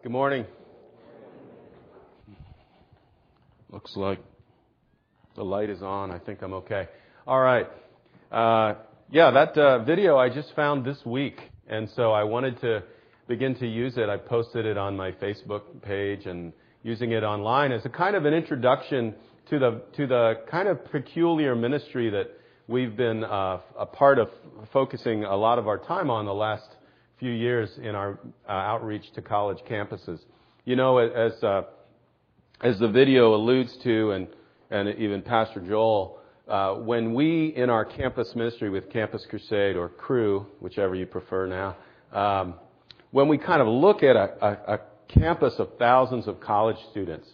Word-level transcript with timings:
Good 0.00 0.12
morning. 0.12 0.46
Looks 3.70 3.96
like 3.96 4.20
the 5.34 5.42
light 5.42 5.70
is 5.70 5.82
on. 5.82 6.12
I 6.12 6.20
think 6.20 6.40
I'm 6.40 6.52
okay. 6.52 6.86
All 7.26 7.40
right. 7.40 7.66
Uh, 8.30 8.74
yeah, 9.10 9.32
that 9.32 9.58
uh, 9.58 9.82
video 9.82 10.16
I 10.16 10.28
just 10.28 10.54
found 10.54 10.84
this 10.84 10.98
week, 11.04 11.40
and 11.66 11.90
so 11.96 12.12
I 12.12 12.22
wanted 12.22 12.60
to 12.60 12.84
begin 13.26 13.56
to 13.56 13.66
use 13.66 13.96
it. 13.96 14.08
I 14.08 14.18
posted 14.18 14.66
it 14.66 14.78
on 14.78 14.96
my 14.96 15.10
Facebook 15.10 15.62
page 15.82 16.26
and 16.26 16.52
using 16.84 17.10
it 17.10 17.24
online 17.24 17.72
as 17.72 17.84
a 17.84 17.88
kind 17.88 18.14
of 18.14 18.24
an 18.24 18.34
introduction 18.34 19.16
to 19.50 19.58
the 19.58 19.82
to 19.96 20.06
the 20.06 20.34
kind 20.48 20.68
of 20.68 20.84
peculiar 20.92 21.56
ministry 21.56 22.08
that 22.10 22.30
we've 22.68 22.96
been 22.96 23.24
uh, 23.24 23.58
a 23.76 23.86
part 23.86 24.20
of, 24.20 24.28
focusing 24.72 25.24
a 25.24 25.36
lot 25.36 25.58
of 25.58 25.66
our 25.66 25.78
time 25.78 26.08
on 26.08 26.24
the 26.24 26.34
last 26.34 26.68
few 27.18 27.32
years 27.32 27.70
in 27.82 27.94
our 27.94 28.18
uh, 28.48 28.52
outreach 28.52 29.12
to 29.14 29.22
college 29.22 29.58
campuses. 29.68 30.20
You 30.64 30.76
know, 30.76 30.98
as 30.98 31.32
uh, 31.42 31.62
as 32.60 32.78
the 32.78 32.88
video 32.88 33.34
alludes 33.34 33.76
to, 33.84 34.12
and 34.12 34.28
and 34.70 34.88
even 34.98 35.22
Pastor 35.22 35.60
Joel, 35.60 36.18
uh, 36.46 36.74
when 36.74 37.14
we 37.14 37.48
in 37.56 37.70
our 37.70 37.84
campus 37.84 38.34
ministry 38.34 38.70
with 38.70 38.90
Campus 38.90 39.26
Crusade 39.28 39.76
or 39.76 39.88
Cru, 39.88 40.46
whichever 40.60 40.94
you 40.94 41.06
prefer 41.06 41.46
now, 41.46 41.76
um, 42.12 42.54
when 43.10 43.28
we 43.28 43.38
kind 43.38 43.62
of 43.62 43.68
look 43.68 44.02
at 44.02 44.16
a, 44.16 44.46
a, 44.46 44.74
a 44.74 44.80
campus 45.08 45.54
of 45.58 45.70
thousands 45.78 46.28
of 46.28 46.40
college 46.40 46.76
students, 46.90 47.28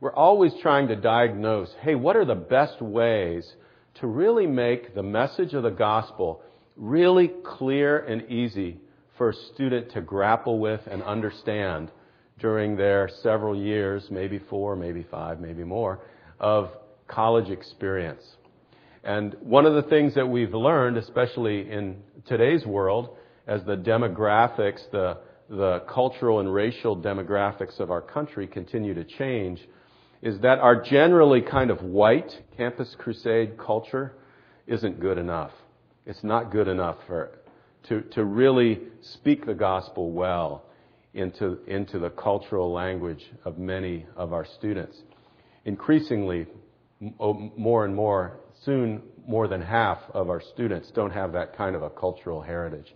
we're 0.00 0.14
always 0.14 0.52
trying 0.62 0.88
to 0.88 0.96
diagnose, 0.96 1.70
hey, 1.80 1.94
what 1.94 2.16
are 2.16 2.24
the 2.24 2.34
best 2.34 2.80
ways 2.80 3.52
to 4.00 4.06
really 4.06 4.46
make 4.46 4.94
the 4.94 5.02
message 5.02 5.54
of 5.54 5.62
the 5.62 5.70
gospel 5.70 6.40
really 6.76 7.30
clear 7.44 7.98
and 7.98 8.30
easy 8.30 8.78
for 9.18 9.30
a 9.30 9.34
student 9.54 9.92
to 9.92 10.00
grapple 10.00 10.58
with 10.58 10.80
and 10.90 11.02
understand 11.02 11.90
during 12.38 12.76
their 12.76 13.10
several 13.22 13.56
years, 13.56 14.06
maybe 14.10 14.38
four, 14.48 14.76
maybe 14.76 15.04
five, 15.10 15.40
maybe 15.40 15.64
more, 15.64 16.00
of 16.38 16.70
college 17.08 17.50
experience. 17.50 18.22
And 19.02 19.36
one 19.40 19.66
of 19.66 19.74
the 19.74 19.88
things 19.88 20.14
that 20.14 20.26
we've 20.26 20.54
learned, 20.54 20.96
especially 20.96 21.70
in 21.70 21.96
today's 22.26 22.64
world, 22.64 23.16
as 23.46 23.64
the 23.64 23.76
demographics, 23.76 24.80
the, 24.92 25.18
the 25.48 25.82
cultural 25.92 26.40
and 26.40 26.52
racial 26.52 26.96
demographics 26.96 27.80
of 27.80 27.90
our 27.90 28.02
country 28.02 28.46
continue 28.46 28.94
to 28.94 29.04
change, 29.04 29.60
is 30.20 30.38
that 30.40 30.58
our 30.58 30.82
generally 30.82 31.40
kind 31.40 31.70
of 31.70 31.82
white 31.82 32.30
campus 32.56 32.94
crusade 32.98 33.56
culture 33.56 34.12
isn't 34.66 35.00
good 35.00 35.16
enough. 35.16 35.52
It's 36.06 36.22
not 36.22 36.50
good 36.50 36.68
enough 36.68 36.96
for, 37.06 37.38
to, 37.84 38.02
to 38.02 38.24
really 38.24 38.80
speak 39.00 39.46
the 39.46 39.54
gospel 39.54 40.10
well 40.10 40.64
into, 41.14 41.58
into 41.66 41.98
the 41.98 42.10
cultural 42.10 42.72
language 42.72 43.30
of 43.44 43.58
many 43.58 44.06
of 44.16 44.32
our 44.32 44.44
students. 44.44 45.02
Increasingly, 45.64 46.46
more 47.00 47.84
and 47.84 47.94
more, 47.94 48.38
soon 48.64 49.02
more 49.26 49.48
than 49.48 49.60
half 49.60 49.98
of 50.14 50.30
our 50.30 50.40
students 50.40 50.90
don't 50.90 51.10
have 51.10 51.32
that 51.32 51.56
kind 51.56 51.76
of 51.76 51.82
a 51.82 51.90
cultural 51.90 52.40
heritage. 52.40 52.94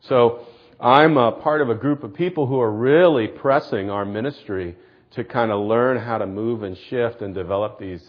So 0.00 0.46
I'm 0.80 1.16
a 1.16 1.32
part 1.32 1.60
of 1.60 1.70
a 1.70 1.74
group 1.74 2.04
of 2.04 2.14
people 2.14 2.46
who 2.46 2.60
are 2.60 2.72
really 2.72 3.28
pressing 3.28 3.90
our 3.90 4.04
ministry 4.04 4.76
to 5.12 5.24
kind 5.24 5.50
of 5.50 5.60
learn 5.60 5.98
how 5.98 6.18
to 6.18 6.26
move 6.26 6.62
and 6.62 6.76
shift 6.90 7.22
and 7.22 7.34
develop 7.34 7.78
these 7.78 8.04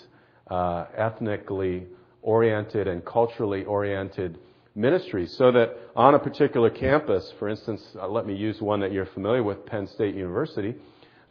uh, 0.49 0.85
ethnically 0.95 1.85
oriented 2.21 2.87
and 2.87 3.05
culturally 3.05 3.63
oriented 3.65 4.39
ministries 4.75 5.35
so 5.37 5.51
that 5.53 5.77
on 5.95 6.15
a 6.15 6.19
particular 6.19 6.69
campus, 6.69 7.33
for 7.39 7.47
instance, 7.47 7.81
uh, 7.99 8.07
let 8.07 8.25
me 8.27 8.35
use 8.35 8.61
one 8.61 8.81
that 8.81 8.91
you're 8.91 9.05
familiar 9.07 9.41
with, 9.41 9.65
Penn 9.65 9.87
State 9.87 10.15
University, 10.15 10.75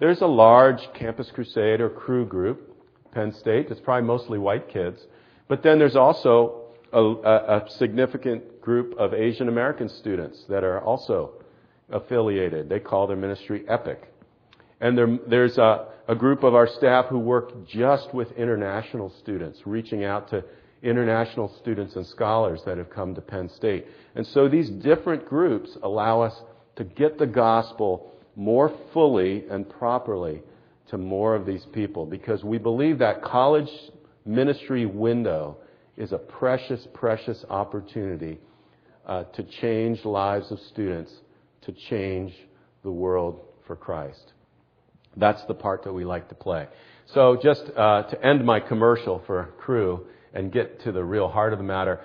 there's 0.01 0.23
a 0.23 0.27
large 0.27 0.81
campus 0.95 1.31
crusade 1.31 1.81
or 1.81 1.91
Cru 1.91 2.27
group, 2.27 2.75
Penn 3.13 3.33
State. 3.33 3.71
It's 3.71 3.81
probably 3.81 4.07
mostly 4.07 4.39
white 4.39 4.69
kids. 4.69 5.01
But 5.47 5.63
then 5.63 5.79
there's 5.79 5.97
also 5.97 6.63
a, 6.93 7.01
a, 7.01 7.59
a 7.59 7.71
significant 7.71 8.61
group 8.61 8.95
of 8.99 9.15
Asian 9.15 9.49
American 9.49 9.89
students 9.89 10.45
that 10.49 10.65
are 10.65 10.81
also 10.81 11.33
affiliated. 11.91 12.69
They 12.69 12.81
call 12.81 13.07
their 13.07 13.17
ministry 13.17 13.65
EPIC. 13.69 14.11
And 14.81 14.99
there, 14.99 15.19
there's 15.29 15.59
a, 15.59 15.87
a 16.09 16.15
group 16.15 16.43
of 16.43 16.55
our 16.55 16.67
staff 16.67 17.07
who 17.07 17.19
work 17.19 17.67
just 17.67 18.13
with 18.13 18.33
international 18.33 19.13
students, 19.21 19.61
reaching 19.65 20.05
out 20.05 20.29
to 20.31 20.45
international 20.85 21.53
students 21.61 21.97
and 21.97 22.07
scholars 22.07 22.61
that 22.67 22.79
have 22.79 22.91
come 22.91 23.15
to 23.15 23.21
Penn 23.21 23.49
State. 23.57 23.87
And 24.15 24.27
so 24.29 24.49
these 24.49 24.69
different 24.69 25.27
groups 25.27 25.77
allow 25.83 26.21
us 26.21 26.35
to 26.77 26.85
get 26.85 27.19
the 27.19 27.27
gospel 27.27 28.13
more 28.37 28.73
fully 28.93 29.45
and 29.51 29.69
properly 29.69 30.43
to 30.89 30.99
more 30.99 31.35
of 31.35 31.47
these 31.47 31.65
people 31.73 32.05
because 32.05 32.45
we 32.45 32.59
believe 32.59 32.99
that 32.99 33.23
college 33.23 33.71
ministry 34.27 34.85
window 34.85 35.57
is 35.97 36.13
a 36.13 36.19
precious, 36.19 36.87
precious 36.93 37.45
opportunity 37.49 38.39
uh, 39.07 39.25
to 39.25 39.43
change 39.61 40.05
lives 40.05 40.51
of 40.51 40.59
students, 40.71 41.13
to 41.63 41.73
change 41.89 42.33
the 42.83 42.91
world 42.91 43.41
for 43.67 43.77
Christ. 43.77 44.33
That's 45.17 45.45
the 45.47 45.55
part 45.55 45.85
that 45.85 45.93
we 45.93 46.05
like 46.05 46.29
to 46.29 46.35
play. 46.35 46.67
So 47.15 47.39
just 47.41 47.63
uh, 47.77 48.03
to 48.05 48.27
end 48.27 48.45
my 48.45 48.61
commercial 48.61 49.23
for 49.27 49.55
Cru 49.59 50.07
and 50.35 50.53
get 50.53 50.81
to 50.83 50.93
the 50.93 51.03
real 51.03 51.29
heart 51.29 51.53
of 51.53 51.59
the 51.59 51.65
matter, 51.65 52.01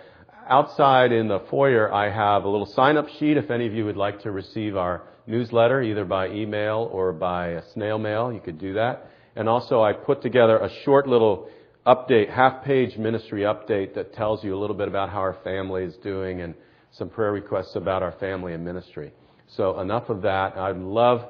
outside 0.48 1.12
in 1.12 1.28
the 1.28 1.40
foyer 1.50 1.92
I 1.94 2.10
have 2.10 2.44
a 2.44 2.50
little 2.50 2.66
sign-up 2.66 3.08
sheet 3.20 3.38
if 3.38 3.52
any 3.52 3.68
of 3.68 3.74
you 3.74 3.86
would 3.86 3.98
like 3.98 4.22
to 4.22 4.32
receive 4.32 4.78
our 4.78 5.04
newsletter 5.28 5.82
either 5.82 6.06
by 6.06 6.30
email 6.30 6.90
or 6.92 7.14
by 7.14 7.62
snail 7.74 7.98
mail. 7.98 8.32
You 8.34 8.40
could 8.40 8.60
do 8.60 8.74
that. 8.74 9.10
And 9.36 9.48
also 9.48 9.82
I 9.82 9.94
put 9.94 10.22
together 10.22 10.58
a 10.58 10.70
short 10.84 11.08
little 11.08 11.50
update, 11.86 12.30
half 12.30 12.64
page 12.64 12.98
ministry 12.98 13.42
update 13.42 13.94
that 13.96 14.14
tells 14.14 14.44
you 14.44 14.56
a 14.56 14.60
little 14.60 14.76
bit 14.76 14.88
about 14.88 15.10
how 15.10 15.20
our 15.20 15.38
family 15.44 15.84
is 15.84 15.96
doing 15.98 16.42
and 16.42 16.56
some 16.92 17.10
prayer 17.10 17.32
requests 17.32 17.76
about 17.76 18.04
our 18.04 18.14
family 18.14 18.54
and 18.54 18.66
ministry. 18.66 19.12
So 19.56 19.80
enough 19.80 20.10
of 20.10 20.22
that. 20.24 20.58
I'd 20.58 20.78
love 20.78 21.22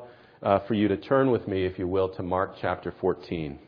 uh, 0.42 0.60
for 0.68 0.74
you 0.74 0.88
to 0.88 0.98
turn 0.98 1.32
with 1.32 1.48
me, 1.48 1.66
if 1.66 1.78
you 1.78 1.88
will, 1.88 2.10
to 2.16 2.24
Mark 2.24 2.56
chapter 2.62 2.94
14. 3.00 3.60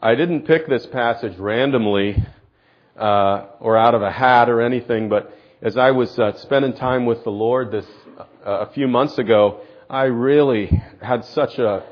I 0.00 0.14
didn't 0.14 0.46
pick 0.46 0.68
this 0.68 0.86
passage 0.86 1.38
randomly 1.38 2.22
uh, 2.96 3.46
or 3.60 3.76
out 3.76 3.94
of 3.94 4.02
a 4.02 4.10
hat 4.10 4.50
or 4.50 4.60
anything, 4.60 5.08
but 5.08 5.32
as 5.62 5.76
I 5.76 5.90
was 5.92 6.18
uh, 6.18 6.36
spending 6.36 6.74
time 6.74 7.06
with 7.06 7.24
the 7.24 7.30
Lord 7.30 7.72
this 7.72 7.86
uh, 8.18 8.24
a 8.44 8.72
few 8.72 8.88
months 8.88 9.16
ago, 9.16 9.62
I 9.88 10.04
really 10.04 10.66
had 11.00 11.24
such 11.24 11.58
a 11.58 11.84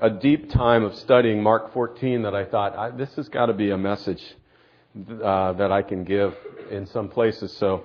a 0.00 0.10
deep 0.10 0.50
time 0.50 0.84
of 0.84 0.94
studying 0.94 1.42
Mark 1.42 1.72
14 1.72 2.22
that 2.22 2.34
I 2.34 2.44
thought 2.44 2.96
this 2.96 3.12
has 3.16 3.28
got 3.28 3.46
to 3.46 3.52
be 3.52 3.70
a 3.70 3.78
message 3.78 4.22
uh, 4.94 5.54
that 5.54 5.72
I 5.72 5.82
can 5.82 6.04
give 6.04 6.34
in 6.70 6.86
some 6.86 7.08
places. 7.08 7.52
So 7.56 7.84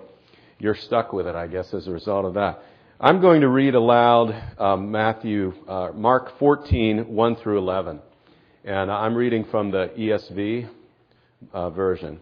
you're 0.60 0.76
stuck 0.76 1.12
with 1.12 1.26
it, 1.26 1.36
I 1.36 1.48
guess, 1.48 1.74
as 1.74 1.88
a 1.88 1.92
result 1.92 2.26
of 2.26 2.36
that. 2.36 2.62
I'm 3.00 3.20
going 3.20 3.42
to 3.42 3.50
read 3.50 3.74
aloud 3.74 4.60
um, 4.60 4.92
Matthew, 4.92 5.54
uh, 5.68 5.90
Mark 5.96 6.38
14, 6.38 7.08
1 7.08 7.36
through 7.38 7.58
11. 7.58 8.00
And 8.66 8.90
I'm 8.90 9.16
reading 9.16 9.44
from 9.52 9.72
the 9.72 9.92
ESV 9.98 10.70
uh, 11.52 11.70
version. 11.72 12.22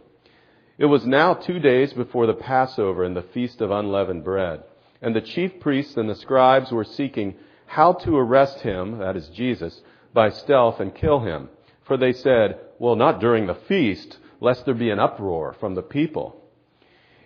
It 0.80 0.86
was 0.86 1.06
now 1.06 1.36
two 1.36 1.60
days 1.60 1.94
before 1.94 2.26
the 2.26 2.34
Passover 2.34 3.04
and 3.04 3.16
the 3.16 3.22
Feast 3.22 3.62
of 3.62 3.70
Unleavened 3.70 4.24
Bread. 4.24 4.64
And 5.04 5.16
the 5.16 5.22
chief 5.22 5.60
priests 5.60 5.98
and 5.98 6.10
the 6.10 6.16
scribes 6.16 6.72
were 6.72 6.84
seeking 6.84 7.36
how 7.68 7.94
to 7.94 8.18
arrest 8.18 8.62
him, 8.62 8.98
that 8.98 9.16
is 9.16 9.30
Jesus, 9.30 9.82
by 10.16 10.32
stealth 10.32 10.80
and 10.80 10.96
kill 10.96 11.20
him. 11.20 11.50
For 11.84 11.96
they 11.96 12.12
said, 12.12 12.60
well, 12.80 12.96
not 12.96 13.20
during 13.20 13.46
the 13.46 13.60
feast, 13.68 14.18
lest 14.40 14.66
there 14.66 14.74
be 14.74 14.90
an 14.90 15.00
uproar 15.00 15.56
from 15.60 15.76
the 15.76 15.84
people. 15.84 16.42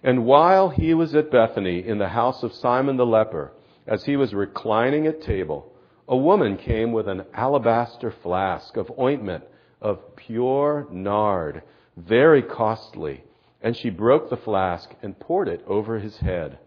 And 0.04 0.26
while 0.26 0.68
he 0.70 0.94
was 0.94 1.16
at 1.16 1.32
Bethany 1.32 1.88
in 1.88 2.00
the 2.00 2.10
house 2.10 2.44
of 2.44 2.52
Simon 2.52 2.98
the 2.98 3.06
leper, 3.06 3.54
as 3.88 4.04
he 4.04 4.18
was 4.18 4.34
reclining 4.34 5.08
at 5.08 5.22
table, 5.22 5.72
a 6.08 6.16
woman 6.16 6.58
came 6.58 6.92
with 6.92 7.08
an 7.08 7.24
alabaster 7.34 8.12
flask 8.12 8.78
of 8.78 8.92
ointment 9.00 9.44
of 9.82 10.16
pure 10.16 10.88
nard, 10.92 11.64
very 11.98 12.42
costly, 12.42 13.24
and 13.62 13.76
she 13.76 13.90
broke 13.90 14.30
the 14.30 14.38
flask 14.38 14.90
and 15.02 15.20
poured 15.20 15.48
it 15.48 15.64
over 15.68 16.00
his 16.00 16.18
head. 16.18 16.60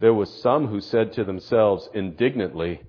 There 0.00 0.14
was 0.14 0.42
some 0.42 0.66
who 0.66 0.80
said 0.80 1.12
to 1.14 1.24
themselves 1.24 1.88
indignantly, 1.94 2.82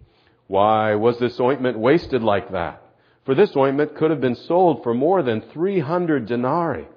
Why 0.48 0.96
was 0.96 1.18
this 1.20 1.40
ointment 1.40 1.80
wasted 1.80 2.22
like 2.22 2.52
that? 2.52 2.84
For 3.26 3.34
this 3.34 3.56
ointment 3.56 3.96
could 3.96 4.12
have 4.12 4.22
been 4.22 4.36
sold 4.36 4.84
for 4.84 4.94
more 4.94 5.24
than 5.24 5.42
300 5.42 6.26
denarii 6.26 6.88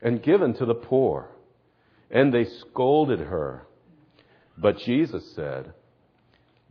and 0.00 0.22
given 0.22 0.54
to 0.54 0.64
the 0.64 0.74
poor. 0.74 1.28
And 2.10 2.32
they 2.32 2.44
scolded 2.44 3.20
her. 3.20 3.66
But 4.56 4.78
Jesus 4.78 5.32
said, 5.34 5.72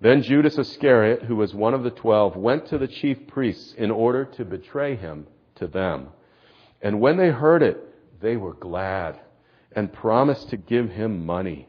Then 0.00 0.22
Judas 0.22 0.56
Iscariot, 0.56 1.24
who 1.24 1.36
was 1.36 1.54
one 1.54 1.74
of 1.74 1.82
the 1.82 1.90
twelve, 1.90 2.34
went 2.34 2.66
to 2.68 2.78
the 2.78 2.88
chief 2.88 3.26
priests 3.26 3.74
in 3.76 3.90
order 3.90 4.24
to 4.24 4.44
betray 4.44 4.96
him 4.96 5.26
to 5.56 5.66
them. 5.66 6.08
And 6.80 7.00
when 7.00 7.18
they 7.18 7.28
heard 7.28 7.62
it, 7.62 7.78
they 8.20 8.36
were 8.36 8.54
glad 8.54 9.20
and 9.76 9.92
promised 9.92 10.48
to 10.50 10.56
give 10.56 10.90
him 10.90 11.26
money. 11.26 11.68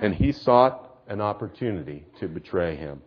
And 0.00 0.14
he 0.14 0.32
sought 0.32 0.90
an 1.08 1.20
opportunity 1.20 2.04
to 2.20 2.28
betray 2.28 2.76
him. 2.76 3.00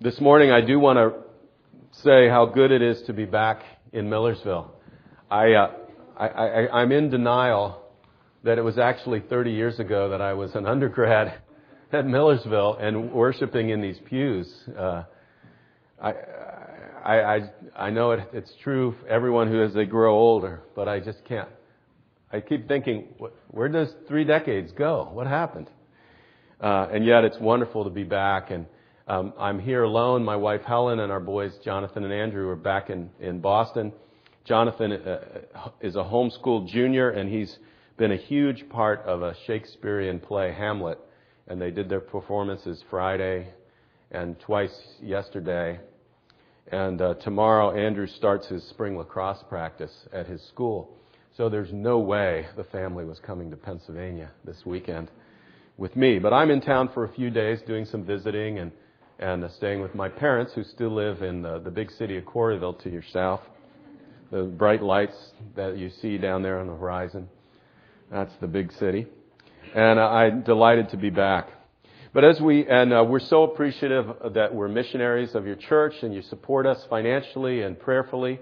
This 0.00 0.20
morning, 0.20 0.50
I 0.50 0.60
do 0.60 0.78
want 0.78 0.98
to 0.98 1.14
say 1.92 2.28
how 2.28 2.46
good 2.46 2.70
it 2.70 2.82
is 2.82 3.02
to 3.02 3.12
be 3.12 3.24
back 3.24 3.62
in 3.92 4.10
Millersville. 4.10 4.74
I, 5.30 5.52
uh, 5.52 5.70
I, 6.16 6.28
I, 6.28 6.82
I'm 6.82 6.92
in 6.92 7.08
denial 7.08 7.81
that 8.44 8.58
it 8.58 8.62
was 8.62 8.78
actually 8.78 9.20
30 9.20 9.52
years 9.52 9.78
ago 9.78 10.10
that 10.10 10.20
I 10.20 10.32
was 10.34 10.54
an 10.54 10.66
undergrad 10.66 11.40
at 11.92 12.06
Millersville 12.06 12.76
and 12.80 13.12
worshiping 13.12 13.70
in 13.70 13.80
these 13.80 13.98
pews. 14.06 14.52
Uh, 14.76 15.04
I, 16.02 16.12
I, 17.04 17.20
I, 17.20 17.40
I 17.76 17.90
know 17.90 18.12
it, 18.12 18.28
it's 18.32 18.52
true 18.62 18.94
for 19.00 19.08
everyone 19.08 19.48
who 19.48 19.62
as 19.62 19.74
they 19.74 19.84
grow 19.84 20.14
older, 20.14 20.62
but 20.74 20.88
I 20.88 21.00
just 21.00 21.24
can't. 21.24 21.48
I 22.32 22.40
keep 22.40 22.66
thinking, 22.66 23.08
where 23.48 23.68
does 23.68 23.92
three 24.08 24.24
decades 24.24 24.72
go? 24.72 25.08
What 25.12 25.26
happened? 25.26 25.68
Uh, 26.60 26.88
and 26.92 27.04
yet 27.04 27.24
it's 27.24 27.38
wonderful 27.38 27.84
to 27.84 27.90
be 27.90 28.04
back. 28.04 28.50
And 28.50 28.66
um, 29.06 29.34
I'm 29.38 29.58
here 29.58 29.82
alone. 29.82 30.24
My 30.24 30.36
wife 30.36 30.62
Helen 30.62 31.00
and 31.00 31.12
our 31.12 31.20
boys 31.20 31.52
Jonathan 31.64 32.04
and 32.04 32.12
Andrew 32.12 32.48
are 32.48 32.56
back 32.56 32.88
in, 32.88 33.10
in 33.20 33.40
Boston. 33.40 33.92
Jonathan 34.44 34.92
uh, 34.92 35.70
is 35.80 35.94
a 35.94 36.02
homeschooled 36.02 36.68
junior, 36.68 37.10
and 37.10 37.28
he's 37.28 37.58
been 37.96 38.12
a 38.12 38.16
huge 38.16 38.68
part 38.68 39.00
of 39.00 39.22
a 39.22 39.34
Shakespearean 39.46 40.20
play, 40.20 40.52
Hamlet. 40.52 40.98
And 41.48 41.60
they 41.60 41.70
did 41.70 41.88
their 41.88 42.00
performances 42.00 42.82
Friday 42.88 43.48
and 44.10 44.38
twice 44.40 44.76
yesterday. 45.02 45.80
And 46.70 47.00
uh, 47.02 47.14
tomorrow, 47.14 47.76
Andrew 47.76 48.06
starts 48.06 48.46
his 48.46 48.62
spring 48.68 48.96
lacrosse 48.96 49.42
practice 49.48 49.92
at 50.12 50.26
his 50.26 50.42
school. 50.48 50.96
So 51.36 51.48
there's 51.48 51.72
no 51.72 51.98
way 51.98 52.46
the 52.56 52.64
family 52.64 53.04
was 53.04 53.18
coming 53.18 53.50
to 53.50 53.56
Pennsylvania 53.56 54.30
this 54.44 54.64
weekend 54.64 55.10
with 55.76 55.96
me. 55.96 56.18
But 56.18 56.32
I'm 56.32 56.50
in 56.50 56.60
town 56.60 56.90
for 56.92 57.04
a 57.04 57.12
few 57.12 57.30
days 57.30 57.60
doing 57.66 57.86
some 57.86 58.04
visiting 58.04 58.58
and, 58.58 58.70
and 59.18 59.44
uh, 59.44 59.48
staying 59.56 59.80
with 59.80 59.94
my 59.94 60.08
parents 60.08 60.52
who 60.54 60.62
still 60.62 60.94
live 60.94 61.22
in 61.22 61.42
the, 61.42 61.58
the 61.58 61.70
big 61.70 61.90
city 61.90 62.16
of 62.18 62.24
Corryville 62.24 62.80
to 62.82 62.90
your 62.90 63.04
south. 63.12 63.40
The 64.30 64.44
bright 64.44 64.82
lights 64.82 65.16
that 65.56 65.76
you 65.76 65.90
see 65.90 66.18
down 66.18 66.42
there 66.42 66.60
on 66.60 66.66
the 66.66 66.74
horizon. 66.74 67.28
That's 68.12 68.34
the 68.42 68.46
big 68.46 68.70
city. 68.72 69.06
And 69.74 69.98
uh, 69.98 70.02
I'm 70.02 70.42
delighted 70.42 70.90
to 70.90 70.98
be 70.98 71.08
back. 71.08 71.48
But 72.12 72.24
as 72.24 72.38
we, 72.42 72.66
and 72.66 72.92
uh, 72.92 73.06
we're 73.08 73.20
so 73.20 73.44
appreciative 73.44 74.34
that 74.34 74.54
we're 74.54 74.68
missionaries 74.68 75.34
of 75.34 75.46
your 75.46 75.56
church 75.56 75.94
and 76.02 76.14
you 76.14 76.20
support 76.20 76.66
us 76.66 76.86
financially 76.90 77.62
and 77.62 77.80
prayerfully. 77.80 78.38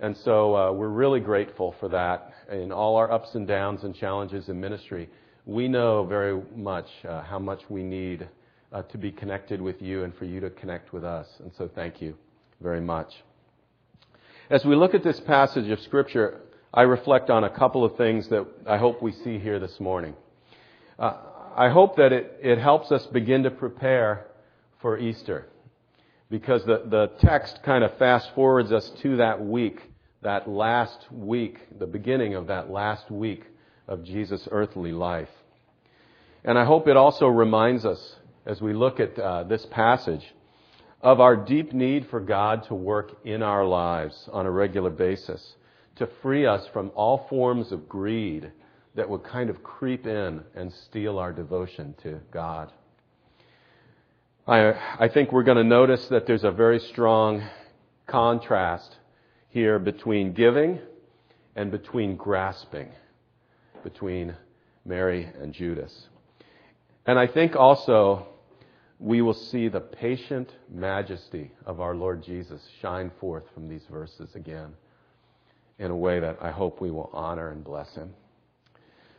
And 0.00 0.14
so 0.18 0.54
uh, 0.54 0.72
we're 0.72 0.90
really 0.90 1.20
grateful 1.20 1.74
for 1.80 1.88
that 1.88 2.34
in 2.52 2.70
all 2.70 2.96
our 2.96 3.10
ups 3.10 3.34
and 3.34 3.48
downs 3.48 3.84
and 3.84 3.94
challenges 3.94 4.50
in 4.50 4.60
ministry. 4.60 5.08
We 5.46 5.66
know 5.66 6.04
very 6.04 6.42
much 6.54 6.88
uh, 7.08 7.22
how 7.22 7.38
much 7.38 7.62
we 7.70 7.82
need 7.82 8.28
uh, 8.70 8.82
to 8.82 8.98
be 8.98 9.10
connected 9.10 9.62
with 9.62 9.80
you 9.80 10.04
and 10.04 10.14
for 10.14 10.26
you 10.26 10.40
to 10.40 10.50
connect 10.50 10.92
with 10.92 11.04
us. 11.04 11.26
And 11.40 11.50
so 11.56 11.70
thank 11.74 12.02
you 12.02 12.18
very 12.60 12.82
much. 12.82 13.14
As 14.50 14.62
we 14.66 14.76
look 14.76 14.92
at 14.92 15.02
this 15.02 15.20
passage 15.20 15.70
of 15.70 15.80
Scripture, 15.80 16.42
I 16.76 16.82
reflect 16.82 17.30
on 17.30 17.42
a 17.42 17.48
couple 17.48 17.86
of 17.86 17.96
things 17.96 18.28
that 18.28 18.46
I 18.66 18.76
hope 18.76 19.00
we 19.00 19.10
see 19.10 19.38
here 19.38 19.58
this 19.58 19.80
morning. 19.80 20.14
Uh, 20.98 21.14
I 21.56 21.70
hope 21.70 21.96
that 21.96 22.12
it, 22.12 22.38
it 22.42 22.58
helps 22.58 22.92
us 22.92 23.06
begin 23.06 23.44
to 23.44 23.50
prepare 23.50 24.26
for 24.82 24.98
Easter 24.98 25.46
because 26.28 26.66
the, 26.66 26.82
the 26.84 27.12
text 27.18 27.62
kind 27.62 27.82
of 27.82 27.96
fast 27.96 28.30
forwards 28.34 28.72
us 28.72 28.90
to 29.00 29.16
that 29.16 29.42
week, 29.42 29.80
that 30.20 30.50
last 30.50 31.10
week, 31.10 31.78
the 31.78 31.86
beginning 31.86 32.34
of 32.34 32.48
that 32.48 32.68
last 32.68 33.10
week 33.10 33.44
of 33.88 34.04
Jesus' 34.04 34.46
earthly 34.50 34.92
life. 34.92 35.30
And 36.44 36.58
I 36.58 36.66
hope 36.66 36.88
it 36.88 36.96
also 36.98 37.26
reminds 37.26 37.86
us, 37.86 38.16
as 38.44 38.60
we 38.60 38.74
look 38.74 39.00
at 39.00 39.18
uh, 39.18 39.44
this 39.44 39.64
passage, 39.64 40.34
of 41.00 41.20
our 41.20 41.36
deep 41.36 41.72
need 41.72 42.06
for 42.10 42.20
God 42.20 42.64
to 42.64 42.74
work 42.74 43.16
in 43.24 43.42
our 43.42 43.64
lives 43.64 44.28
on 44.30 44.44
a 44.44 44.50
regular 44.50 44.90
basis, 44.90 45.54
to 45.96 46.08
free 46.22 46.46
us 46.46 46.66
from 46.72 46.90
all 46.94 47.26
forms 47.28 47.72
of 47.72 47.88
greed 47.88 48.52
that 48.94 49.08
would 49.08 49.24
kind 49.24 49.50
of 49.50 49.62
creep 49.62 50.06
in 50.06 50.42
and 50.54 50.72
steal 50.72 51.18
our 51.18 51.32
devotion 51.32 51.94
to 52.02 52.20
God. 52.30 52.72
I, 54.46 54.74
I 54.98 55.08
think 55.08 55.32
we're 55.32 55.42
going 55.42 55.58
to 55.58 55.64
notice 55.64 56.06
that 56.08 56.26
there's 56.26 56.44
a 56.44 56.50
very 56.50 56.78
strong 56.78 57.42
contrast 58.06 58.96
here 59.48 59.78
between 59.78 60.32
giving 60.32 60.78
and 61.56 61.70
between 61.70 62.16
grasping, 62.16 62.88
between 63.82 64.34
Mary 64.84 65.28
and 65.40 65.52
Judas. 65.52 66.08
And 67.06 67.18
I 67.18 67.26
think 67.26 67.56
also 67.56 68.26
we 68.98 69.20
will 69.20 69.34
see 69.34 69.68
the 69.68 69.80
patient 69.80 70.54
majesty 70.72 71.50
of 71.66 71.80
our 71.80 71.94
Lord 71.94 72.22
Jesus 72.22 72.62
shine 72.80 73.10
forth 73.20 73.44
from 73.52 73.68
these 73.68 73.84
verses 73.90 74.34
again 74.34 74.72
in 75.78 75.90
a 75.90 75.96
way 75.96 76.20
that 76.20 76.38
I 76.40 76.50
hope 76.50 76.80
we 76.80 76.90
will 76.90 77.10
honor 77.12 77.50
and 77.50 77.62
bless 77.62 77.94
him. 77.94 78.14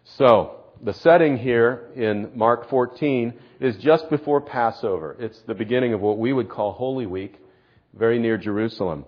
So, 0.03 0.63
the 0.81 0.93
setting 0.93 1.37
here 1.37 1.89
in 1.95 2.31
Mark 2.35 2.69
14 2.69 3.33
is 3.59 3.77
just 3.77 4.09
before 4.09 4.41
Passover. 4.41 5.15
It's 5.19 5.41
the 5.41 5.55
beginning 5.55 5.93
of 5.93 6.01
what 6.01 6.17
we 6.17 6.33
would 6.33 6.49
call 6.49 6.71
Holy 6.71 7.05
Week, 7.05 7.35
very 7.93 8.19
near 8.19 8.37
Jerusalem. 8.37 9.05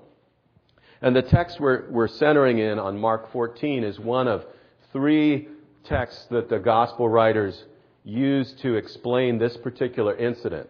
And 1.01 1.16
the 1.16 1.22
text 1.22 1.60
we're, 1.60 1.90
we're 1.90 2.07
centering 2.07 2.57
in 2.57 2.80
on 2.80 2.98
Mark 2.98 3.31
14 3.31 3.84
is 3.84 4.00
one 4.00 4.28
of 4.28 4.46
three 4.92 5.48
texts 5.86 6.25
that 6.31 6.50
the 6.50 6.60
gospel 6.60 7.08
writers 7.08 7.63
use 8.03 8.53
to 8.62 8.75
explain 8.75 9.38
this 9.38 9.56
particular 9.58 10.15
incident. 10.15 10.70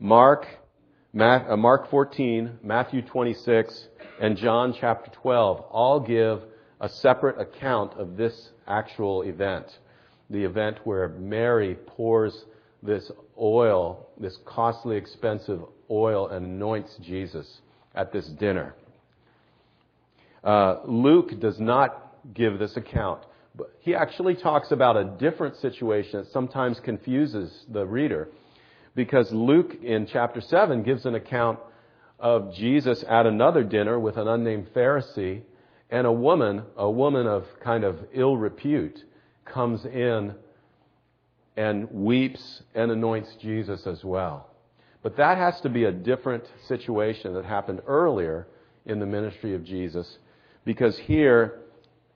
Mark, 0.00 0.46
uh, 1.18 1.56
Mark 1.56 1.90
14, 1.90 2.58
Matthew 2.62 3.02
26, 3.02 3.88
and 4.20 4.36
John 4.36 4.74
chapter 4.78 5.10
12 5.22 5.60
all 5.70 6.00
give 6.00 6.42
a 6.80 6.88
separate 6.88 7.40
account 7.40 7.94
of 7.94 8.16
this 8.16 8.50
actual 8.66 9.22
event 9.22 9.66
the 10.30 10.44
event 10.44 10.78
where 10.84 11.08
Mary 11.08 11.76
pours 11.86 12.44
this 12.82 13.10
oil, 13.40 14.08
this 14.18 14.36
costly, 14.44 14.96
expensive 14.96 15.60
oil, 15.90 16.28
and 16.28 16.46
anoints 16.46 16.96
Jesus 17.02 17.60
at 17.94 18.12
this 18.12 18.26
dinner. 18.26 18.74
Uh, 20.42 20.80
Luke 20.86 21.38
does 21.40 21.58
not 21.58 22.16
give 22.34 22.58
this 22.58 22.76
account, 22.76 23.22
but 23.54 23.72
he 23.80 23.94
actually 23.94 24.34
talks 24.34 24.70
about 24.70 24.96
a 24.96 25.04
different 25.04 25.56
situation 25.56 26.20
that 26.20 26.32
sometimes 26.32 26.80
confuses 26.80 27.64
the 27.72 27.86
reader 27.86 28.28
because 28.94 29.30
Luke 29.32 29.72
in 29.82 30.06
chapter 30.06 30.40
7 30.40 30.82
gives 30.82 31.06
an 31.06 31.14
account 31.14 31.58
of 32.18 32.54
Jesus 32.54 33.04
at 33.08 33.26
another 33.26 33.64
dinner 33.64 33.98
with 33.98 34.16
an 34.16 34.28
unnamed 34.28 34.68
Pharisee 34.74 35.42
and 35.90 36.06
a 36.06 36.12
woman, 36.12 36.62
a 36.76 36.90
woman 36.90 37.26
of 37.26 37.44
kind 37.60 37.84
of 37.84 37.98
ill 38.12 38.36
repute 38.36 39.04
comes 39.44 39.84
in 39.84 40.34
and 41.56 41.90
weeps 41.90 42.62
and 42.74 42.90
anoints 42.90 43.36
Jesus 43.40 43.86
as 43.86 44.02
well. 44.04 44.50
But 45.02 45.16
that 45.18 45.38
has 45.38 45.60
to 45.60 45.68
be 45.68 45.84
a 45.84 45.92
different 45.92 46.44
situation 46.66 47.34
that 47.34 47.44
happened 47.44 47.82
earlier 47.86 48.48
in 48.86 48.98
the 48.98 49.06
ministry 49.06 49.54
of 49.54 49.64
Jesus 49.64 50.18
because 50.64 50.96
here 50.98 51.60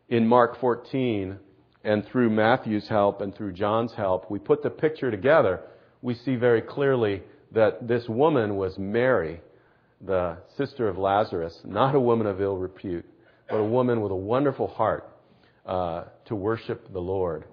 in 0.09 0.27
Mark 0.27 0.59
14 0.61 1.39
and 1.85 2.07
through 2.07 2.31
Matthew's 2.31 2.89
help 2.89 3.21
and 3.21 3.35
through 3.35 3.53
John's 3.53 3.93
help, 3.93 4.31
we 4.31 4.39
put 4.39 4.63
the 4.63 4.71
picture 4.71 5.11
together. 5.11 5.61
We 6.03 6.15
see 6.15 6.37
very 6.37 6.63
clearly 6.63 7.23
that 7.53 7.87
this 7.87 8.09
woman 8.09 8.57
was 8.57 8.79
Mary, 8.79 9.41
the 10.01 10.39
sister 10.57 10.89
of 10.89 10.99
Lazarus, 10.99 11.61
not 11.65 11.95
a 11.95 12.01
woman 12.01 12.27
of 12.27 12.41
ill 12.41 12.57
repute, 12.57 13.05
but 13.49 13.57
a 13.57 13.65
woman 13.65 14.01
with 14.01 14.13
a 14.13 14.17
wonderful 14.17 14.69
heart 14.69 15.09
uh, 15.67 16.05
to 16.27 16.35
worship 16.35 16.93
the 16.93 17.01
Lord. 17.01 17.45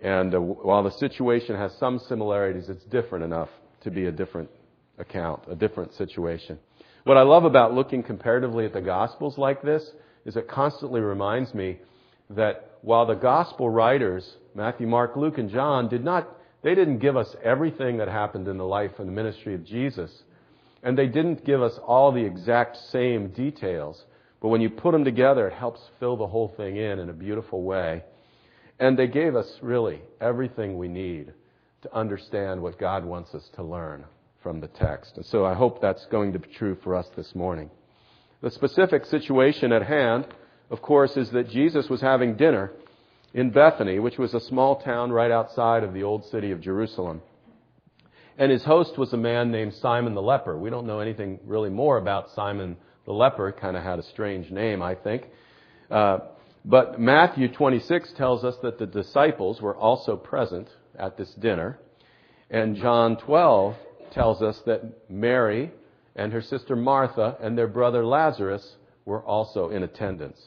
And 0.00 0.34
uh, 0.34 0.40
while 0.40 0.82
the 0.82 0.90
situation 0.90 1.56
has 1.56 1.72
some 1.78 1.98
similarities, 1.98 2.68
it's 2.68 2.84
different 2.84 3.24
enough 3.24 3.48
to 3.82 3.90
be 3.90 4.06
a 4.06 4.12
different 4.12 4.50
account, 4.98 5.42
a 5.48 5.54
different 5.54 5.94
situation. 5.94 6.58
What 7.04 7.16
I 7.16 7.22
love 7.22 7.44
about 7.44 7.74
looking 7.74 8.02
comparatively 8.02 8.64
at 8.66 8.72
the 8.72 8.80
Gospels 8.80 9.38
like 9.38 9.62
this 9.62 9.90
is 10.24 10.36
it 10.36 10.48
constantly 10.48 11.00
reminds 11.00 11.54
me 11.54 11.78
that 12.30 12.78
while 12.82 13.06
the 13.06 13.14
gospel 13.14 13.70
writers, 13.70 14.36
Matthew, 14.54 14.86
Mark, 14.86 15.16
Luke, 15.16 15.38
and 15.38 15.50
John, 15.50 15.88
did 15.88 16.04
not, 16.04 16.28
they 16.62 16.74
didn't 16.74 16.98
give 16.98 17.16
us 17.16 17.34
everything 17.42 17.98
that 17.98 18.08
happened 18.08 18.46
in 18.48 18.58
the 18.58 18.66
life 18.66 18.92
and 18.98 19.08
the 19.08 19.12
ministry 19.12 19.54
of 19.54 19.64
Jesus. 19.64 20.10
And 20.82 20.96
they 20.96 21.06
didn't 21.06 21.44
give 21.44 21.62
us 21.62 21.78
all 21.84 22.12
the 22.12 22.24
exact 22.24 22.76
same 22.90 23.28
details. 23.28 24.04
But 24.40 24.48
when 24.48 24.60
you 24.60 24.70
put 24.70 24.92
them 24.92 25.04
together, 25.04 25.48
it 25.48 25.54
helps 25.54 25.80
fill 25.98 26.16
the 26.16 26.26
whole 26.26 26.54
thing 26.56 26.76
in 26.76 26.98
in 26.98 27.08
a 27.08 27.14
beautiful 27.14 27.62
way. 27.62 28.04
And 28.78 28.96
they 28.96 29.08
gave 29.08 29.34
us 29.34 29.58
really 29.60 30.00
everything 30.20 30.78
we 30.78 30.88
need 30.88 31.32
to 31.82 31.94
understand 31.94 32.62
what 32.62 32.78
God 32.78 33.04
wants 33.04 33.34
us 33.34 33.48
to 33.54 33.62
learn 33.62 34.04
from 34.42 34.60
the 34.60 34.68
text. 34.68 35.16
And 35.16 35.26
so 35.26 35.44
I 35.44 35.54
hope 35.54 35.80
that's 35.80 36.06
going 36.06 36.32
to 36.32 36.38
be 36.38 36.48
true 36.48 36.76
for 36.82 36.94
us 36.94 37.08
this 37.16 37.34
morning. 37.34 37.70
The 38.40 38.50
specific 38.50 39.04
situation 39.06 39.72
at 39.72 39.82
hand, 39.82 40.28
of 40.70 40.80
course, 40.80 41.16
is 41.16 41.30
that 41.30 41.50
Jesus 41.50 41.88
was 41.88 42.00
having 42.00 42.36
dinner 42.36 42.72
in 43.34 43.50
Bethany, 43.50 43.98
which 43.98 44.16
was 44.16 44.32
a 44.34 44.40
small 44.40 44.76
town 44.76 45.10
right 45.10 45.30
outside 45.30 45.82
of 45.82 45.92
the 45.92 46.04
old 46.04 46.24
city 46.26 46.52
of 46.52 46.60
Jerusalem. 46.60 47.20
And 48.38 48.52
his 48.52 48.62
host 48.62 48.96
was 48.96 49.12
a 49.12 49.16
man 49.16 49.50
named 49.50 49.74
Simon 49.74 50.14
the 50.14 50.22
leper. 50.22 50.56
We 50.56 50.70
don't 50.70 50.86
know 50.86 51.00
anything 51.00 51.40
really 51.44 51.70
more 51.70 51.98
about 51.98 52.30
Simon 52.36 52.76
the 53.04 53.12
leper. 53.12 53.50
Kind 53.50 53.76
of 53.76 53.82
had 53.82 53.98
a 53.98 54.04
strange 54.04 54.50
name, 54.52 54.80
I 54.80 54.94
think. 54.94 55.24
Uh, 55.90 56.18
but 56.64 57.00
Matthew 57.00 57.52
26 57.52 58.12
tells 58.16 58.44
us 58.44 58.54
that 58.62 58.78
the 58.78 58.86
disciples 58.86 59.60
were 59.60 59.76
also 59.76 60.16
present 60.16 60.68
at 60.96 61.16
this 61.16 61.34
dinner. 61.34 61.80
And 62.48 62.76
John 62.76 63.16
12 63.16 63.74
tells 64.12 64.40
us 64.40 64.60
that 64.66 65.10
Mary 65.10 65.72
and 66.14 66.32
her 66.32 66.42
sister 66.42 66.76
Martha 66.76 67.36
and 67.40 67.58
their 67.58 67.66
brother 67.66 68.04
Lazarus 68.04 68.76
were 69.04 69.22
also 69.22 69.70
in 69.70 69.82
attendance. 69.82 70.38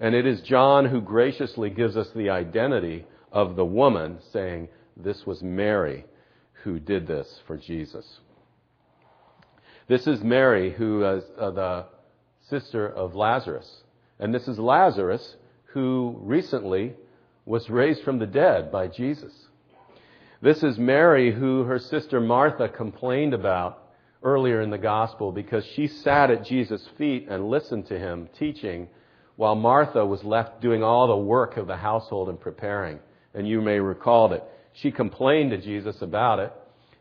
And 0.00 0.12
it 0.12 0.26
is 0.26 0.40
John 0.40 0.86
who 0.86 1.00
graciously 1.00 1.70
gives 1.70 1.96
us 1.96 2.08
the 2.16 2.30
identity 2.30 3.06
of 3.30 3.54
the 3.54 3.64
woman, 3.64 4.18
saying, 4.32 4.68
This 4.96 5.22
was 5.24 5.40
Mary 5.40 6.04
who 6.64 6.80
did 6.80 7.06
this 7.06 7.40
for 7.46 7.56
Jesus. 7.56 8.20
This 9.86 10.06
is 10.06 10.22
Mary, 10.22 10.72
who 10.72 11.04
is 11.04 11.24
uh, 11.38 11.50
the 11.50 11.84
sister 12.48 12.88
of 12.88 13.14
Lazarus. 13.14 13.82
And 14.18 14.34
this 14.34 14.48
is 14.48 14.58
Lazarus, 14.58 15.36
who 15.66 16.16
recently 16.20 16.94
was 17.44 17.68
raised 17.68 18.02
from 18.02 18.18
the 18.18 18.26
dead 18.26 18.72
by 18.72 18.88
Jesus. 18.88 19.32
This 20.40 20.62
is 20.62 20.78
Mary, 20.78 21.32
who 21.32 21.64
her 21.64 21.78
sister 21.78 22.18
Martha 22.18 22.68
complained 22.68 23.34
about 23.34 23.92
earlier 24.22 24.62
in 24.62 24.70
the 24.70 24.78
gospel 24.78 25.32
because 25.32 25.66
she 25.66 25.86
sat 25.86 26.30
at 26.30 26.46
Jesus' 26.46 26.88
feet 26.96 27.26
and 27.28 27.50
listened 27.50 27.86
to 27.86 27.98
him 27.98 28.28
teaching 28.38 28.88
while 29.36 29.54
Martha 29.54 30.04
was 30.04 30.24
left 30.24 30.62
doing 30.62 30.82
all 30.82 31.08
the 31.08 31.16
work 31.16 31.58
of 31.58 31.66
the 31.66 31.76
household 31.76 32.30
and 32.30 32.40
preparing. 32.40 32.98
And 33.34 33.46
you 33.46 33.60
may 33.60 33.80
recall 33.80 34.28
that 34.30 34.48
she 34.74 34.90
complained 34.90 35.50
to 35.50 35.56
Jesus 35.58 36.02
about 36.02 36.38
it. 36.40 36.52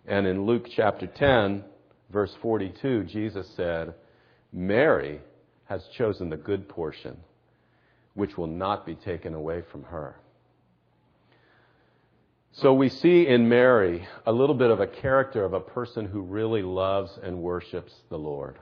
And 0.05 0.25
in 0.27 0.45
Luke 0.45 0.67
chapter 0.73 1.07
10, 1.07 1.63
verse 2.11 2.35
42, 2.41 3.03
Jesus 3.03 3.47
said, 3.55 3.93
Mary 4.51 5.19
has 5.65 5.87
chosen 5.97 6.29
the 6.29 6.37
good 6.37 6.69
portion, 6.69 7.17
which 8.13 8.37
will 8.37 8.47
not 8.47 8.85
be 8.85 8.95
taken 8.95 9.33
away 9.33 9.63
from 9.71 9.83
her. 9.83 10.15
So 12.51 12.71
we 12.73 12.89
see 12.89 13.25
in 13.25 13.49
Mary 13.49 14.07
a 14.27 14.31
little 14.31 14.53
bit 14.53 14.69
of 14.69 14.79
a 14.79 14.85
character 14.85 15.43
of 15.43 15.53
a 15.53 15.59
person 15.59 16.05
who 16.05 16.21
really 16.21 16.61
loves 16.61 17.17
and 17.23 17.41
worships 17.41 17.93
the 18.09 18.19
Lord. 18.19 18.59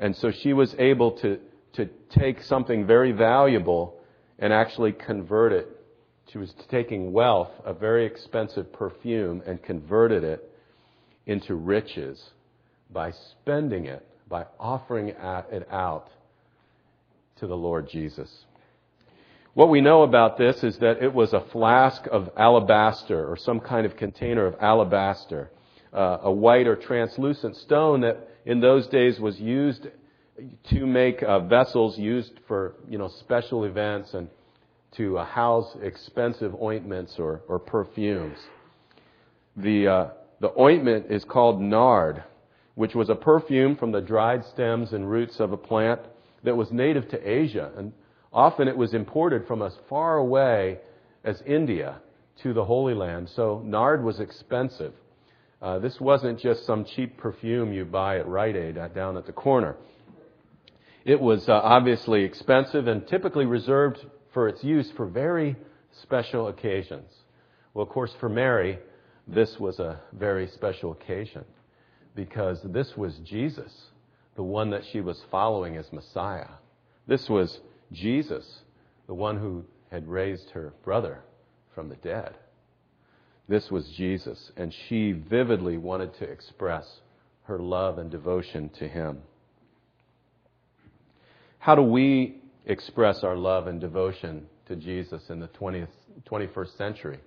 And 0.00 0.16
so 0.16 0.32
she 0.32 0.52
was 0.52 0.74
able 0.80 1.12
to, 1.18 1.38
to 1.74 1.88
take 2.10 2.42
something 2.42 2.84
very 2.84 3.12
valuable 3.12 4.00
and 4.40 4.52
actually 4.52 4.90
convert 4.90 5.52
it. 5.52 5.68
She 6.32 6.38
was 6.38 6.52
taking 6.70 7.12
wealth, 7.12 7.50
a 7.64 7.72
very 7.72 8.06
expensive 8.06 8.72
perfume, 8.72 9.42
and 9.46 9.62
converted 9.62 10.24
it 10.24 10.50
into 11.26 11.54
riches 11.54 12.22
by 12.90 13.12
spending 13.12 13.86
it, 13.86 14.06
by 14.28 14.46
offering 14.58 15.08
it 15.08 15.68
out 15.70 16.08
to 17.36 17.46
the 17.46 17.56
Lord 17.56 17.88
Jesus. 17.88 18.30
What 19.54 19.70
we 19.70 19.80
know 19.80 20.02
about 20.02 20.36
this 20.36 20.64
is 20.64 20.78
that 20.78 21.02
it 21.02 21.14
was 21.14 21.32
a 21.32 21.40
flask 21.52 22.06
of 22.10 22.30
alabaster 22.36 23.30
or 23.30 23.36
some 23.36 23.60
kind 23.60 23.86
of 23.86 23.96
container 23.96 24.46
of 24.46 24.56
alabaster, 24.60 25.50
uh, 25.92 26.18
a 26.22 26.32
white 26.32 26.66
or 26.66 26.74
translucent 26.74 27.56
stone 27.56 28.00
that 28.00 28.28
in 28.44 28.60
those 28.60 28.88
days 28.88 29.20
was 29.20 29.38
used 29.38 29.86
to 30.70 30.86
make 30.86 31.22
uh, 31.22 31.38
vessels 31.40 31.96
used 31.96 32.32
for 32.48 32.74
you 32.88 32.98
know 32.98 33.08
special 33.20 33.64
events 33.64 34.14
and 34.14 34.28
to 34.96 35.18
uh, 35.18 35.24
house 35.24 35.76
expensive 35.82 36.54
ointments 36.60 37.16
or, 37.18 37.42
or 37.48 37.58
perfumes. 37.58 38.38
The 39.56 39.88
uh, 39.88 40.08
the 40.40 40.52
ointment 40.58 41.06
is 41.10 41.24
called 41.24 41.60
nard, 41.60 42.22
which 42.74 42.94
was 42.94 43.08
a 43.08 43.14
perfume 43.14 43.76
from 43.76 43.92
the 43.92 44.00
dried 44.00 44.44
stems 44.44 44.92
and 44.92 45.08
roots 45.08 45.40
of 45.40 45.52
a 45.52 45.56
plant 45.56 46.00
that 46.42 46.56
was 46.56 46.70
native 46.72 47.08
to 47.08 47.28
Asia 47.28 47.70
and 47.76 47.92
Often 48.34 48.66
it 48.66 48.76
was 48.76 48.94
imported 48.94 49.46
from 49.46 49.62
as 49.62 49.78
far 49.88 50.16
away 50.16 50.80
as 51.22 51.40
India 51.46 52.00
to 52.42 52.52
the 52.52 52.64
Holy 52.64 52.92
Land, 52.92 53.30
so 53.36 53.62
nard 53.64 54.02
was 54.02 54.18
expensive. 54.18 54.92
Uh, 55.62 55.78
this 55.78 56.00
wasn't 56.00 56.40
just 56.40 56.66
some 56.66 56.84
cheap 56.84 57.16
perfume 57.16 57.72
you 57.72 57.84
buy 57.84 58.18
at 58.18 58.26
Rite 58.26 58.56
Aid 58.56 58.76
uh, 58.76 58.88
down 58.88 59.16
at 59.16 59.24
the 59.24 59.32
corner. 59.32 59.76
It 61.04 61.20
was 61.20 61.48
uh, 61.48 61.52
obviously 61.52 62.24
expensive 62.24 62.88
and 62.88 63.06
typically 63.06 63.46
reserved 63.46 64.04
for 64.34 64.48
its 64.48 64.62
use 64.62 64.90
for 64.96 65.06
very 65.06 65.56
special 66.02 66.48
occasions. 66.48 67.10
Well, 67.72 67.84
of 67.84 67.88
course, 67.88 68.12
for 68.20 68.28
Mary, 68.28 68.78
this 69.26 69.58
was 69.58 69.78
a 69.78 70.00
very 70.12 70.48
special 70.48 70.92
occasion 70.92 71.44
because 72.14 72.60
this 72.64 72.96
was 72.96 73.14
Jesus, 73.24 73.72
the 74.36 74.42
one 74.42 74.70
that 74.70 74.82
she 74.92 75.00
was 75.00 75.22
following 75.30 75.76
as 75.76 75.92
Messiah. 75.92 76.48
This 77.06 77.28
was 77.28 77.60
Jesus, 77.92 78.60
the 79.06 79.14
one 79.14 79.38
who 79.38 79.64
had 79.90 80.08
raised 80.08 80.50
her 80.50 80.74
brother 80.84 81.20
from 81.74 81.88
the 81.88 81.96
dead. 81.96 82.34
This 83.48 83.70
was 83.70 83.88
Jesus, 83.96 84.52
and 84.56 84.74
she 84.88 85.12
vividly 85.12 85.76
wanted 85.76 86.14
to 86.18 86.24
express 86.24 86.86
her 87.44 87.58
love 87.58 87.98
and 87.98 88.10
devotion 88.10 88.70
to 88.78 88.88
him. 88.88 89.18
How 91.58 91.74
do 91.74 91.82
we 91.82 92.40
express 92.66 93.22
our 93.22 93.36
love 93.36 93.66
and 93.66 93.80
devotion 93.80 94.46
to 94.66 94.76
Jesus 94.76 95.22
in 95.28 95.40
the 95.40 95.48
20th, 95.48 95.88
21st 96.30 96.76
century? 96.76 97.18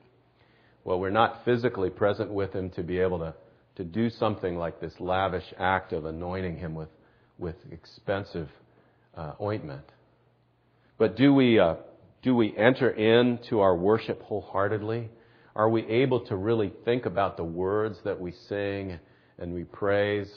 Well, 0.83 0.99
we're 0.99 1.09
not 1.09 1.43
physically 1.45 1.89
present 1.89 2.31
with 2.31 2.53
him 2.53 2.69
to 2.71 2.83
be 2.83 2.99
able 2.99 3.19
to, 3.19 3.33
to 3.75 3.83
do 3.83 4.09
something 4.09 4.57
like 4.57 4.79
this 4.79 4.93
lavish 4.99 5.53
act 5.57 5.93
of 5.93 6.05
anointing 6.05 6.57
him 6.57 6.73
with, 6.73 6.89
with 7.37 7.55
expensive 7.71 8.49
uh, 9.15 9.33
ointment. 9.41 9.83
But 10.97 11.17
do 11.17 11.33
we, 11.33 11.59
uh, 11.59 11.75
do 12.23 12.35
we 12.35 12.55
enter 12.57 12.89
into 12.89 13.59
our 13.59 13.75
worship 13.75 14.21
wholeheartedly? 14.23 15.09
Are 15.55 15.69
we 15.69 15.85
able 15.87 16.21
to 16.27 16.35
really 16.35 16.71
think 16.85 17.05
about 17.05 17.37
the 17.37 17.43
words 17.43 17.97
that 18.03 18.19
we 18.19 18.31
sing 18.47 18.99
and 19.37 19.53
we 19.53 19.63
praise? 19.63 20.31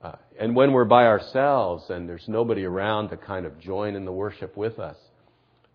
Uh, 0.00 0.12
and 0.38 0.54
when 0.54 0.72
we're 0.72 0.84
by 0.84 1.06
ourselves 1.06 1.84
and 1.90 2.08
there's 2.08 2.24
nobody 2.28 2.64
around 2.64 3.08
to 3.08 3.16
kind 3.16 3.46
of 3.46 3.58
join 3.58 3.96
in 3.96 4.04
the 4.04 4.12
worship 4.12 4.56
with 4.56 4.78
us, 4.78 4.96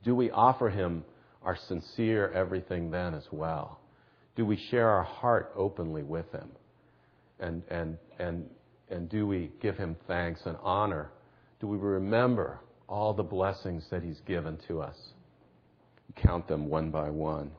do 0.03 0.15
we 0.15 0.31
offer 0.31 0.69
Him 0.69 1.03
our 1.43 1.57
sincere 1.67 2.31
everything 2.31 2.89
then 2.89 3.13
as 3.13 3.25
well? 3.31 3.79
Do 4.35 4.45
we 4.45 4.57
share 4.71 4.89
our 4.89 5.03
heart 5.03 5.51
openly 5.55 6.03
with 6.03 6.31
Him? 6.31 6.49
And, 7.39 7.63
and, 7.69 7.97
and, 8.19 8.45
and 8.89 9.09
do 9.09 9.27
we 9.27 9.51
give 9.61 9.77
Him 9.77 9.97
thanks 10.07 10.41
and 10.45 10.57
honor? 10.63 11.11
Do 11.59 11.67
we 11.67 11.77
remember 11.77 12.59
all 12.87 13.13
the 13.13 13.23
blessings 13.23 13.83
that 13.89 14.03
He's 14.03 14.19
given 14.27 14.57
to 14.67 14.81
us. 14.81 14.95
Count 16.15 16.47
them 16.47 16.69
one 16.69 16.91
by 16.91 17.09
one. 17.09 17.51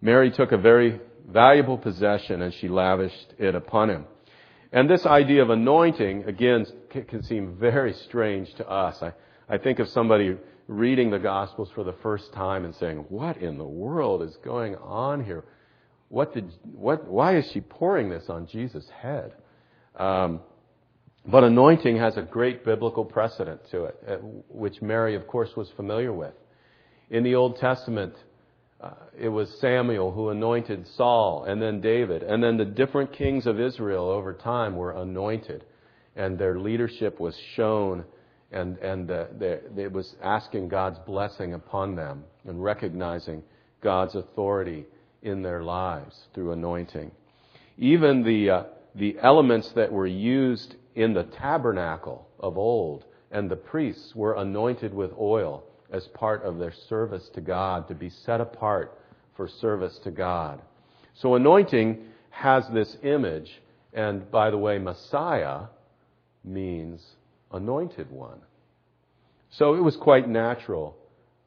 Mary 0.00 0.30
took 0.30 0.52
a 0.52 0.58
very 0.58 1.00
valuable 1.26 1.78
possession 1.78 2.42
and 2.42 2.52
she 2.60 2.68
lavished 2.68 3.34
it 3.38 3.54
upon 3.54 3.88
him. 3.88 4.04
And 4.72 4.88
this 4.88 5.04
idea 5.04 5.42
of 5.42 5.50
anointing, 5.50 6.24
again, 6.24 6.66
can 6.90 7.22
seem 7.22 7.56
very 7.56 7.92
strange 7.92 8.54
to 8.54 8.68
us. 8.68 9.02
I, 9.02 9.12
I 9.48 9.58
think 9.58 9.78
of 9.78 9.88
somebody 9.88 10.36
reading 10.66 11.10
the 11.10 11.18
Gospels 11.18 11.70
for 11.74 11.84
the 11.84 11.92
first 12.02 12.32
time 12.32 12.64
and 12.64 12.74
saying, 12.74 13.04
What 13.10 13.36
in 13.36 13.58
the 13.58 13.66
world 13.66 14.22
is 14.22 14.36
going 14.42 14.76
on 14.76 15.24
here? 15.24 15.44
What 16.08 16.32
did, 16.32 16.52
what, 16.72 17.06
why 17.06 17.36
is 17.36 17.50
she 17.52 17.60
pouring 17.60 18.08
this 18.08 18.28
on 18.30 18.46
Jesus' 18.46 18.88
head? 18.88 19.34
Um, 19.96 20.40
but 21.26 21.44
anointing 21.44 21.98
has 21.98 22.16
a 22.16 22.22
great 22.22 22.64
biblical 22.64 23.04
precedent 23.04 23.60
to 23.70 23.84
it, 23.84 23.96
uh, 24.08 24.16
which 24.48 24.82
Mary, 24.82 25.14
of 25.14 25.26
course, 25.26 25.54
was 25.54 25.70
familiar 25.70 26.12
with. 26.12 26.34
In 27.10 27.22
the 27.22 27.34
Old 27.34 27.56
Testament, 27.56 28.14
it 29.18 29.28
was 29.28 29.60
Samuel 29.60 30.10
who 30.12 30.30
anointed 30.30 30.86
Saul, 30.96 31.44
and 31.44 31.60
then 31.60 31.80
David, 31.80 32.22
and 32.22 32.42
then 32.42 32.56
the 32.56 32.64
different 32.64 33.12
kings 33.12 33.46
of 33.46 33.60
Israel 33.60 34.08
over 34.08 34.32
time 34.32 34.76
were 34.76 34.92
anointed, 34.92 35.64
and 36.16 36.38
their 36.38 36.58
leadership 36.58 37.20
was 37.20 37.36
shown 37.54 38.04
and, 38.52 38.76
and 38.78 39.10
uh, 39.10 39.24
it 39.40 39.90
was 39.90 40.14
asking 40.22 40.68
God's 40.68 40.98
blessing 41.00 41.54
upon 41.54 41.96
them 41.96 42.24
and 42.44 42.62
recognizing 42.62 43.42
God's 43.82 44.14
authority 44.14 44.84
in 45.22 45.42
their 45.42 45.62
lives 45.62 46.14
through 46.34 46.52
anointing. 46.52 47.10
Even 47.78 48.22
the, 48.22 48.50
uh, 48.50 48.62
the 48.94 49.16
elements 49.22 49.72
that 49.72 49.90
were 49.90 50.06
used 50.06 50.76
in 50.94 51.14
the 51.14 51.24
tabernacle 51.24 52.28
of 52.38 52.58
old 52.58 53.04
and 53.30 53.50
the 53.50 53.56
priests 53.56 54.14
were 54.14 54.34
anointed 54.34 54.92
with 54.92 55.10
oil 55.18 55.64
as 55.92 56.06
part 56.08 56.42
of 56.42 56.58
their 56.58 56.72
service 56.88 57.28
to 57.34 57.40
God, 57.40 57.86
to 57.88 57.94
be 57.94 58.10
set 58.10 58.40
apart 58.40 58.98
for 59.36 59.46
service 59.46 59.98
to 60.04 60.10
God. 60.10 60.60
So 61.14 61.34
anointing 61.34 62.04
has 62.30 62.66
this 62.72 62.96
image, 63.02 63.60
and 63.92 64.30
by 64.30 64.50
the 64.50 64.58
way, 64.58 64.78
Messiah 64.78 65.64
means 66.42 67.02
anointed 67.52 68.10
one. 68.10 68.40
So 69.50 69.74
it 69.74 69.80
was 69.80 69.96
quite 69.96 70.28
natural 70.28 70.96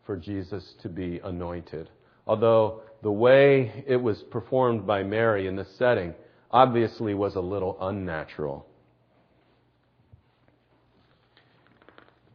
for 0.05 0.15
Jesus 0.15 0.75
to 0.83 0.89
be 0.89 1.19
anointed. 1.23 1.89
Although 2.27 2.81
the 3.01 3.11
way 3.11 3.83
it 3.87 3.97
was 3.97 4.21
performed 4.23 4.85
by 4.85 5.03
Mary 5.03 5.47
in 5.47 5.55
this 5.55 5.75
setting 5.77 6.13
obviously 6.51 7.13
was 7.13 7.35
a 7.35 7.41
little 7.41 7.77
unnatural. 7.81 8.67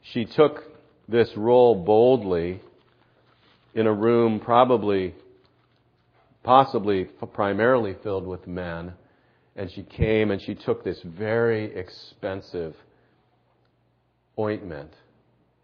She 0.03 0.25
took 0.25 0.70
this 1.11 1.31
role 1.37 1.75
boldly 1.75 2.61
in 3.75 3.87
a 3.87 3.93
room 3.93 4.41
probably, 4.41 5.15
possibly 6.43 7.05
primarily 7.33 7.95
filled 8.03 8.27
with 8.27 8.47
men, 8.47 8.93
and 9.57 9.71
she 9.71 9.83
came 9.83 10.31
and 10.31 10.41
she 10.41 10.55
took 10.55 10.85
this 10.85 11.01
very 11.05 11.77
expensive 11.77 12.75
ointment 14.39 14.93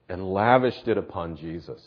and 0.09 0.33
lavished 0.33 0.87
it 0.89 0.99
upon 0.99 1.37
Jesus. 1.37 1.83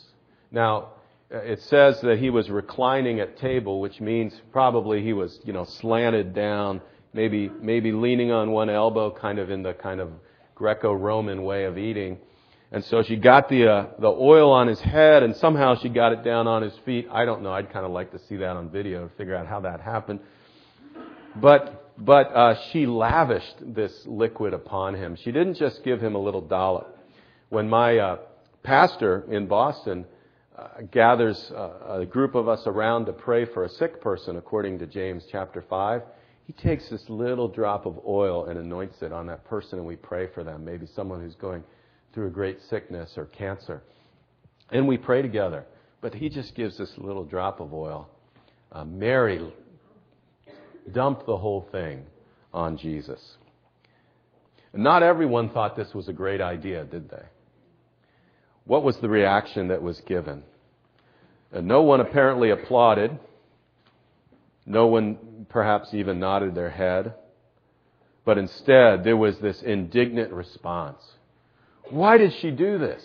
Now, 0.51 0.89
uh, 1.33 1.37
it 1.39 1.61
says 1.63 2.01
that 2.01 2.17
he 2.19 2.29
was 2.29 2.49
reclining 2.49 3.19
at 3.19 3.37
table, 3.37 3.79
which 3.79 4.01
means 4.01 4.33
probably 4.51 5.03
he 5.03 5.13
was, 5.13 5.39
you 5.43 5.53
know, 5.53 5.65
slanted 5.65 6.33
down, 6.33 6.81
maybe, 7.13 7.49
maybe 7.61 7.91
leaning 7.91 8.31
on 8.31 8.51
one 8.51 8.69
elbow, 8.69 9.11
kind 9.11 9.37
of 9.37 9.51
in 9.51 9.61
the 9.61 9.73
kind 9.73 9.99
of 9.99 10.09
Greco-Roman 10.55 11.43
way 11.43 11.65
of 11.65 11.77
eating. 11.77 12.17
And 12.71 12.83
so 12.85 13.01
she 13.01 13.15
got 13.15 13.49
the, 13.49 13.67
uh, 13.67 13.85
the 13.97 14.07
oil 14.07 14.51
on 14.51 14.67
his 14.67 14.79
head 14.79 15.23
and 15.23 15.35
somehow 15.35 15.75
she 15.75 15.89
got 15.89 16.11
it 16.11 16.23
down 16.23 16.47
on 16.47 16.61
his 16.61 16.73
feet. 16.85 17.07
I 17.11 17.25
don't 17.25 17.41
know. 17.41 17.51
I'd 17.51 17.71
kind 17.71 17.85
of 17.85 17.91
like 17.91 18.11
to 18.11 18.19
see 18.27 18.37
that 18.37 18.55
on 18.55 18.69
video 18.69 19.07
to 19.07 19.15
figure 19.15 19.35
out 19.35 19.47
how 19.47 19.61
that 19.61 19.81
happened. 19.81 20.19
But, 21.35 21.93
but, 21.97 22.27
uh, 22.27 22.55
she 22.71 22.85
lavished 22.85 23.55
this 23.61 24.05
liquid 24.05 24.53
upon 24.53 24.95
him. 24.95 25.15
She 25.15 25.31
didn't 25.31 25.55
just 25.55 25.83
give 25.83 26.01
him 26.01 26.15
a 26.15 26.19
little 26.19 26.41
dollop. 26.41 26.95
When 27.49 27.67
my, 27.69 27.97
uh, 27.97 28.17
pastor 28.63 29.25
in 29.29 29.47
Boston, 29.47 30.05
uh, 30.57 30.81
gathers 30.91 31.51
uh, 31.55 31.99
a 32.01 32.05
group 32.05 32.35
of 32.35 32.47
us 32.47 32.67
around 32.67 33.05
to 33.05 33.13
pray 33.13 33.45
for 33.45 33.63
a 33.63 33.69
sick 33.69 34.01
person, 34.01 34.37
according 34.37 34.79
to 34.79 34.85
James 34.85 35.23
chapter 35.31 35.63
5, 35.69 36.01
he 36.45 36.53
takes 36.53 36.89
this 36.89 37.07
little 37.09 37.47
drop 37.47 37.85
of 37.85 37.99
oil 38.05 38.45
and 38.45 38.59
anoints 38.59 39.01
it 39.01 39.13
on 39.13 39.27
that 39.27 39.45
person, 39.45 39.79
and 39.79 39.87
we 39.87 39.95
pray 39.95 40.27
for 40.27 40.43
them. 40.43 40.65
Maybe 40.65 40.85
someone 40.87 41.21
who's 41.21 41.35
going 41.35 41.63
through 42.13 42.27
a 42.27 42.31
great 42.31 42.59
sickness 42.69 43.13
or 43.17 43.25
cancer. 43.25 43.83
And 44.71 44.87
we 44.87 44.97
pray 44.97 45.21
together. 45.21 45.65
But 46.01 46.13
he 46.13 46.29
just 46.29 46.55
gives 46.55 46.77
this 46.77 46.91
little 46.97 47.25
drop 47.25 47.59
of 47.59 47.73
oil. 47.73 48.09
Uh, 48.71 48.85
Mary 48.85 49.51
dumped 50.91 51.25
the 51.25 51.37
whole 51.37 51.67
thing 51.71 52.05
on 52.53 52.77
Jesus. 52.77 53.37
not 54.73 55.03
everyone 55.03 55.49
thought 55.49 55.75
this 55.75 55.93
was 55.93 56.07
a 56.07 56.13
great 56.13 56.41
idea, 56.41 56.85
did 56.85 57.09
they? 57.09 57.23
What 58.65 58.83
was 58.83 58.97
the 58.97 59.09
reaction 59.09 59.69
that 59.69 59.81
was 59.81 59.99
given? 60.01 60.43
And 61.51 61.67
no 61.67 61.81
one 61.81 61.99
apparently 61.99 62.51
applauded. 62.51 63.17
No 64.65 64.87
one 64.87 65.47
perhaps 65.49 65.93
even 65.93 66.19
nodded 66.19 66.53
their 66.53 66.69
head. 66.69 67.15
But 68.25 68.37
instead, 68.37 69.03
there 69.03 69.17
was 69.17 69.39
this 69.39 69.61
indignant 69.63 70.31
response. 70.31 71.01
Why 71.89 72.17
did 72.17 72.33
she 72.41 72.51
do 72.51 72.77
this? 72.77 73.03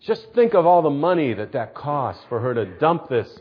Just 0.00 0.32
think 0.34 0.54
of 0.54 0.66
all 0.66 0.82
the 0.82 0.90
money 0.90 1.34
that 1.34 1.52
that 1.52 1.74
cost 1.74 2.20
for 2.28 2.40
her 2.40 2.54
to 2.54 2.64
dump 2.64 3.08
this 3.08 3.40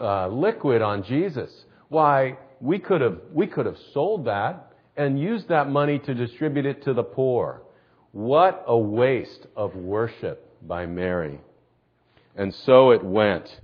uh, 0.00 0.28
liquid 0.28 0.82
on 0.82 1.02
Jesus. 1.02 1.50
Why, 1.88 2.36
we 2.60 2.78
could 2.78 3.00
have, 3.00 3.18
we 3.32 3.46
could 3.46 3.66
have 3.66 3.78
sold 3.92 4.26
that 4.26 4.72
and 4.96 5.18
used 5.18 5.48
that 5.48 5.70
money 5.70 5.98
to 6.00 6.14
distribute 6.14 6.66
it 6.66 6.84
to 6.84 6.94
the 6.94 7.02
poor. 7.02 7.62
What 8.12 8.64
a 8.66 8.78
waste 8.78 9.46
of 9.56 9.74
worship 9.74 10.48
by 10.66 10.86
Mary. 10.86 11.40
And 12.36 12.54
so 12.54 12.90
it 12.90 13.02
went. 13.02 13.60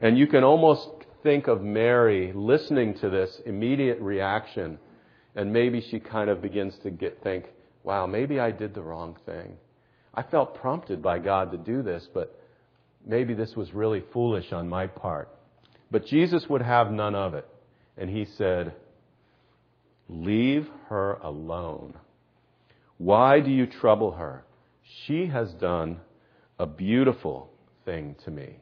And 0.00 0.18
you 0.18 0.26
can 0.26 0.44
almost 0.44 0.88
think 1.22 1.46
of 1.46 1.62
Mary 1.62 2.32
listening 2.34 2.94
to 2.98 3.08
this 3.08 3.40
immediate 3.46 3.98
reaction, 4.00 4.78
and 5.36 5.52
maybe 5.52 5.80
she 5.80 6.00
kind 6.00 6.28
of 6.28 6.42
begins 6.42 6.76
to 6.82 6.90
get 6.90 7.22
think, 7.22 7.46
wow, 7.82 8.06
maybe 8.06 8.40
I 8.40 8.50
did 8.50 8.74
the 8.74 8.82
wrong 8.82 9.16
thing. 9.24 9.56
I 10.16 10.22
felt 10.22 10.54
prompted 10.54 11.02
by 11.02 11.18
God 11.18 11.50
to 11.52 11.58
do 11.58 11.82
this, 11.82 12.08
but 12.12 12.38
maybe 13.04 13.34
this 13.34 13.54
was 13.56 13.74
really 13.74 14.02
foolish 14.12 14.52
on 14.52 14.68
my 14.68 14.86
part. 14.86 15.28
But 15.90 16.06
Jesus 16.06 16.46
would 16.48 16.62
have 16.62 16.90
none 16.90 17.14
of 17.14 17.34
it. 17.34 17.46
And 17.96 18.08
he 18.10 18.24
said, 18.24 18.74
Leave 20.08 20.68
her 20.88 21.14
alone. 21.14 21.94
Why 22.98 23.40
do 23.40 23.50
you 23.50 23.66
trouble 23.66 24.12
her? 24.12 24.44
She 25.06 25.26
has 25.26 25.52
done 25.54 26.00
a 26.58 26.66
beautiful 26.66 27.50
thing 27.84 28.16
to 28.24 28.30
me. 28.30 28.56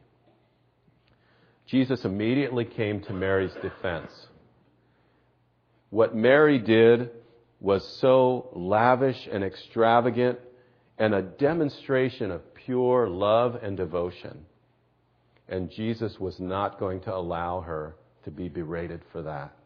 Jesus 1.66 2.04
immediately 2.04 2.64
came 2.64 3.02
to 3.02 3.12
Mary's 3.12 3.54
defense. 3.62 4.12
What 5.90 6.14
Mary 6.14 6.58
did 6.58 7.10
was 7.60 7.86
so 8.00 8.48
lavish 8.52 9.28
and 9.30 9.44
extravagant 9.44 10.38
and 11.02 11.14
a 11.14 11.22
demonstration 11.22 12.30
of 12.30 12.54
pure 12.54 13.08
love 13.08 13.56
and 13.62 13.76
devotion. 13.76 14.46
And 15.48 15.70
Jesus 15.70 16.18
was 16.18 16.38
not 16.38 16.78
going 16.78 17.00
to 17.02 17.14
allow 17.14 17.60
her 17.60 17.96
to 18.24 18.30
be 18.30 18.48
berated 18.48 19.02
for 19.10 19.22
that. 19.22 19.56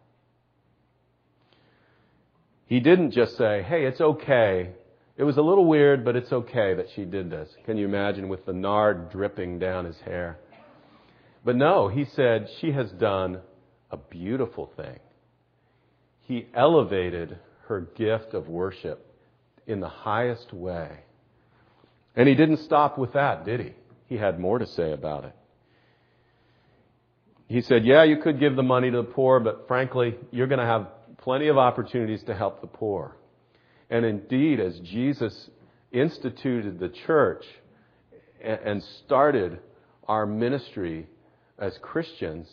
He 2.67 2.81
didn't 2.81 3.13
just 3.13 3.37
say, 3.37 3.63
hey, 3.63 3.85
it's 3.85 4.01
okay 4.01 4.71
it 5.17 5.25
was 5.25 5.39
a 5.39 5.43
little 5.43 5.65
weird, 5.65 6.05
but 6.05 6.15
it's 6.15 6.33
okay 6.33 6.75
that 6.75 6.89
she 6.95 7.05
did 7.05 7.31
this. 7.31 7.49
Can 7.65 7.79
you 7.79 7.87
imagine 7.87 8.29
with 8.29 8.45
the 8.45 8.53
nard 8.53 9.11
dripping 9.11 9.59
down 9.59 9.87
his 9.87 9.97
hair? 10.05 10.39
But 11.43 11.57
no, 11.57 11.89
he 11.89 12.05
said, 12.05 12.49
she 12.61 12.73
has 12.73 12.91
done 12.93 13.41
a 13.91 13.97
beautiful 13.97 14.71
thing. 14.77 14.99
He 16.21 16.49
elevated 16.55 17.39
her 17.69 17.81
gift 17.97 18.35
of 18.35 18.49
worship 18.49 19.07
in 19.67 19.81
the 19.81 19.89
highest 19.89 20.53
way. 20.53 20.99
And 22.17 22.29
he 22.29 22.35
didn't 22.35 22.59
stop 22.59 22.97
with 22.97 23.13
that, 23.13 23.45
did 23.45 23.61
he? 23.61 23.73
He 24.07 24.17
had 24.17 24.41
more 24.41 24.59
to 24.59 24.67
say 24.67 24.93
about 24.93 25.25
it. 25.25 25.35
He 27.49 27.61
said, 27.61 27.85
yeah, 27.85 28.03
you 28.03 28.17
could 28.17 28.41
give 28.41 28.57
the 28.57 28.63
money 28.63 28.91
to 28.91 28.97
the 28.99 29.03
poor, 29.05 29.39
but 29.39 29.69
frankly, 29.69 30.17
you're 30.33 30.49
going 30.49 30.59
to 30.59 30.67
have 30.67 30.89
plenty 31.19 31.49
of 31.49 31.59
opportunities 31.59 32.23
to 32.25 32.35
help 32.35 32.61
the 32.61 32.67
poor. 32.67 33.17
And 33.91 34.05
indeed, 34.05 34.59
as 34.59 34.79
Jesus 34.81 35.51
instituted 35.93 36.81
the 36.81 36.89
church 36.89 37.45
and 38.43 38.83
started 39.05 39.61
our 40.09 40.27
ministry 40.27 41.07
as 41.59 41.79
Christians, 41.83 42.49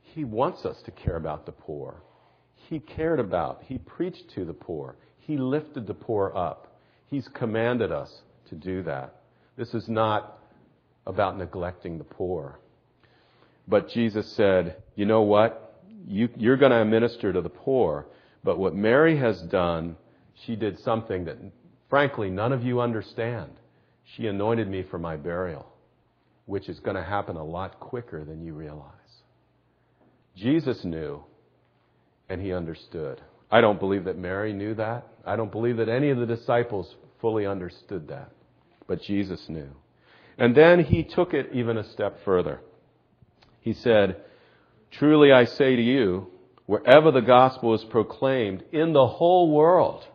he 0.00 0.24
wants 0.24 0.64
us 0.64 0.80
to 0.82 0.90
care 0.90 1.16
about 1.16 1.44
the 1.44 1.52
poor. 1.52 2.02
He 2.54 2.78
cared 2.78 3.20
about, 3.20 3.62
he 3.66 3.78
preached 3.78 4.30
to 4.34 4.44
the 4.44 4.54
poor, 4.54 4.96
he 5.18 5.36
lifted 5.36 5.86
the 5.86 5.94
poor 5.94 6.32
up. 6.34 6.78
He's 7.06 7.28
commanded 7.28 7.92
us 7.92 8.10
to 8.52 8.56
do 8.56 8.82
that. 8.84 9.16
This 9.56 9.74
is 9.74 9.88
not 9.88 10.38
about 11.06 11.36
neglecting 11.36 11.98
the 11.98 12.04
poor. 12.04 12.58
But 13.66 13.90
Jesus 13.90 14.30
said, 14.32 14.82
you 14.94 15.06
know 15.06 15.22
what? 15.22 15.80
You, 16.06 16.28
are 16.46 16.56
going 16.56 16.72
to 16.72 16.84
minister 16.84 17.32
to 17.32 17.40
the 17.40 17.48
poor. 17.48 18.06
But 18.44 18.58
what 18.58 18.74
Mary 18.74 19.16
has 19.18 19.40
done 19.42 19.96
she 20.46 20.56
did 20.56 20.78
something 20.80 21.24
that, 21.26 21.36
frankly, 21.88 22.30
none 22.30 22.52
of 22.52 22.64
you 22.64 22.80
understand. 22.80 23.52
She 24.16 24.26
anointed 24.26 24.68
me 24.68 24.82
for 24.90 24.98
my 24.98 25.16
burial, 25.16 25.66
which 26.46 26.68
is 26.68 26.80
going 26.80 26.96
to 26.96 27.02
happen 27.02 27.36
a 27.36 27.44
lot 27.44 27.78
quicker 27.78 28.24
than 28.24 28.44
you 28.44 28.52
realize. 28.52 28.88
Jesus 30.36 30.84
knew, 30.84 31.22
and 32.28 32.40
he 32.40 32.52
understood. 32.52 33.20
I 33.50 33.60
don't 33.60 33.78
believe 33.78 34.04
that 34.04 34.18
Mary 34.18 34.52
knew 34.52 34.74
that. 34.74 35.06
I 35.24 35.36
don't 35.36 35.52
believe 35.52 35.76
that 35.76 35.88
any 35.88 36.10
of 36.10 36.18
the 36.18 36.26
disciples 36.26 36.94
fully 37.20 37.46
understood 37.46 38.08
that. 38.08 38.32
But 38.86 39.02
Jesus 39.02 39.48
knew. 39.48 39.70
And 40.38 40.54
then 40.54 40.84
he 40.84 41.04
took 41.04 41.34
it 41.34 41.50
even 41.52 41.76
a 41.76 41.90
step 41.90 42.24
further. 42.24 42.60
He 43.60 43.72
said, 43.72 44.16
Truly 44.90 45.32
I 45.32 45.44
say 45.44 45.76
to 45.76 45.82
you, 45.82 46.28
wherever 46.66 47.10
the 47.10 47.20
gospel 47.20 47.74
is 47.74 47.84
proclaimed 47.84 48.64
in 48.72 48.92
the 48.92 49.06
whole 49.06 49.50
world, 49.50 50.06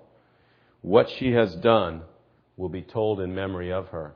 what 0.82 1.10
she 1.10 1.32
has 1.32 1.56
done 1.56 2.02
will 2.56 2.70
be 2.70 2.82
told 2.82 3.22
in 3.22 3.36
memory 3.36 3.72
of 3.72 3.88
her. 3.90 4.14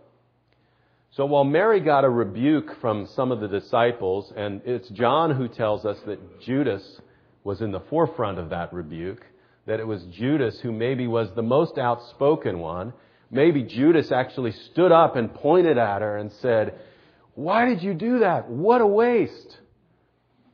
So 1.12 1.26
while 1.26 1.44
Mary 1.44 1.82
got 1.82 2.06
a 2.06 2.10
rebuke 2.10 2.80
from 2.80 3.06
some 3.06 3.32
of 3.32 3.42
the 3.42 3.48
disciples, 3.48 4.32
and 4.36 4.62
it's 4.66 4.88
John 4.90 5.36
who 5.36 5.50
tells 5.50 5.86
us 5.86 6.00
that 6.06 6.40
Judas 6.42 7.02
was 7.44 7.62
in 7.62 7.72
the 7.72 7.82
forefront 7.82 8.40
of 8.40 8.50
that 8.52 8.72
rebuke, 8.72 9.26
that 9.66 9.80
it 9.80 9.88
was 9.88 10.04
Judas 10.06 10.60
who 10.62 10.72
maybe 10.72 11.08
was 11.08 11.30
the 11.36 11.42
most 11.42 11.78
outspoken 11.78 12.60
one. 12.60 12.94
Maybe 13.32 13.64
Judas 13.64 14.12
actually 14.12 14.52
stood 14.52 14.92
up 14.92 15.16
and 15.16 15.34
pointed 15.34 15.78
at 15.78 16.02
her 16.02 16.18
and 16.18 16.32
said, 16.42 16.76
Why 17.34 17.66
did 17.66 17.82
you 17.82 17.94
do 17.94 18.20
that? 18.20 18.50
What 18.50 18.82
a 18.82 18.88
waste. 18.88 19.58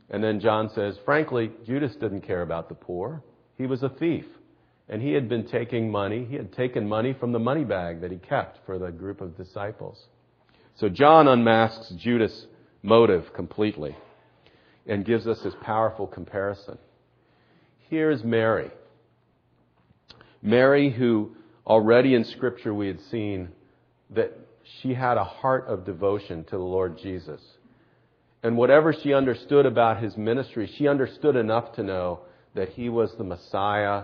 And 0.10 0.24
then 0.24 0.40
John 0.40 0.70
says, 0.70 0.98
frankly, 1.04 1.52
Judas 1.66 1.96
didn't 1.96 2.22
care 2.22 2.44
about 2.44 2.70
the 2.70 2.76
poor. 2.76 3.24
He 3.58 3.66
was 3.66 3.84
a 3.84 3.90
thief. 3.90 4.26
And 4.88 5.02
he 5.02 5.12
had 5.12 5.28
been 5.28 5.48
taking 5.48 5.92
money. 5.92 6.26
He 6.30 6.36
had 6.36 6.54
taken 6.54 6.88
money 6.88 7.13
from 7.20 7.34
the 7.34 7.40
money 7.40 7.66
bag 7.66 8.00
that 8.02 8.12
he 8.12 8.18
kept 8.18 8.60
for 8.66 8.80
the 8.80 8.92
group 8.92 9.20
of 9.20 9.36
disciples. 9.36 10.06
So 10.76 10.88
John 10.88 11.28
unmasks 11.28 11.90
Judas' 11.98 12.46
motive 12.84 13.34
completely 13.34 13.98
and 14.86 15.04
gives 15.04 15.28
us 15.28 15.42
this 15.42 15.56
powerful 15.62 16.08
comparison. 16.08 16.78
Here's 17.90 18.24
Mary. 18.24 18.72
Mary, 20.42 20.90
who 20.90 21.36
already 21.68 22.16
in 22.16 22.24
Scripture 22.24 22.74
we 22.74 22.88
had 22.88 23.02
seen 23.02 23.50
that 24.10 24.32
she 24.64 24.94
had 24.94 25.18
a 25.18 25.24
heart 25.24 25.66
of 25.68 25.86
devotion 25.86 26.44
to 26.46 26.52
the 26.52 26.64
Lord 26.64 26.98
Jesus. 26.98 27.42
And 28.42 28.56
whatever 28.58 28.94
she 28.94 29.14
understood 29.14 29.66
about 29.66 30.02
his 30.02 30.16
ministry, 30.16 30.72
she 30.78 30.88
understood 30.88 31.36
enough 31.36 31.74
to 31.74 31.84
know 31.84 32.22
that 32.56 32.70
he 32.70 32.88
was 32.88 33.14
the 33.16 33.24
Messiah 33.24 34.04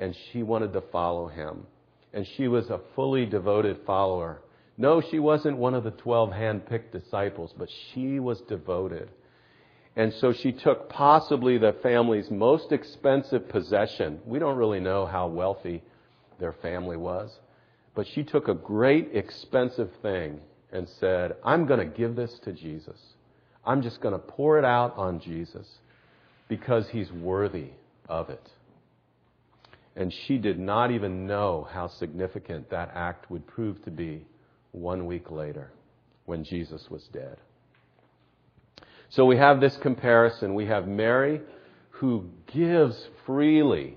and 0.00 0.16
she 0.32 0.42
wanted 0.42 0.72
to 0.72 0.80
follow 0.80 1.28
him. 1.28 1.66
And 2.12 2.26
she 2.36 2.48
was 2.48 2.68
a 2.70 2.80
fully 2.96 3.26
devoted 3.26 3.78
follower. 3.86 4.42
No, 4.76 5.00
she 5.00 5.20
wasn't 5.20 5.56
one 5.56 5.74
of 5.74 5.84
the 5.84 5.92
12 5.92 6.32
hand-picked 6.32 6.92
disciples, 6.92 7.54
but 7.56 7.68
she 7.92 8.18
was 8.18 8.40
devoted. 8.42 9.08
And 9.94 10.12
so 10.14 10.32
she 10.32 10.50
took 10.50 10.88
possibly 10.88 11.58
the 11.58 11.76
family's 11.80 12.30
most 12.30 12.72
expensive 12.72 13.48
possession. 13.48 14.18
We 14.26 14.40
don't 14.40 14.56
really 14.56 14.80
know 14.80 15.06
how 15.06 15.28
wealthy 15.28 15.84
their 16.44 16.52
family 16.52 16.98
was, 16.98 17.38
but 17.94 18.06
she 18.06 18.22
took 18.22 18.48
a 18.48 18.54
great 18.54 19.08
expensive 19.14 19.90
thing 20.02 20.38
and 20.70 20.86
said, 21.00 21.36
I'm 21.42 21.64
going 21.64 21.80
to 21.80 21.86
give 21.86 22.16
this 22.16 22.38
to 22.40 22.52
Jesus. 22.52 23.00
I'm 23.64 23.80
just 23.80 24.02
going 24.02 24.12
to 24.12 24.18
pour 24.18 24.58
it 24.58 24.64
out 24.66 24.94
on 24.98 25.20
Jesus 25.20 25.66
because 26.48 26.86
he's 26.90 27.10
worthy 27.10 27.68
of 28.10 28.28
it. 28.28 28.46
And 29.96 30.12
she 30.12 30.36
did 30.36 30.58
not 30.58 30.90
even 30.90 31.26
know 31.26 31.66
how 31.72 31.88
significant 31.88 32.68
that 32.68 32.90
act 32.94 33.30
would 33.30 33.46
prove 33.46 33.82
to 33.84 33.90
be 33.90 34.26
one 34.72 35.06
week 35.06 35.30
later 35.30 35.70
when 36.26 36.44
Jesus 36.44 36.90
was 36.90 37.04
dead. 37.10 37.38
So 39.08 39.24
we 39.24 39.38
have 39.38 39.60
this 39.60 39.78
comparison. 39.78 40.54
We 40.54 40.66
have 40.66 40.86
Mary 40.86 41.40
who 41.88 42.28
gives 42.52 43.08
freely. 43.24 43.96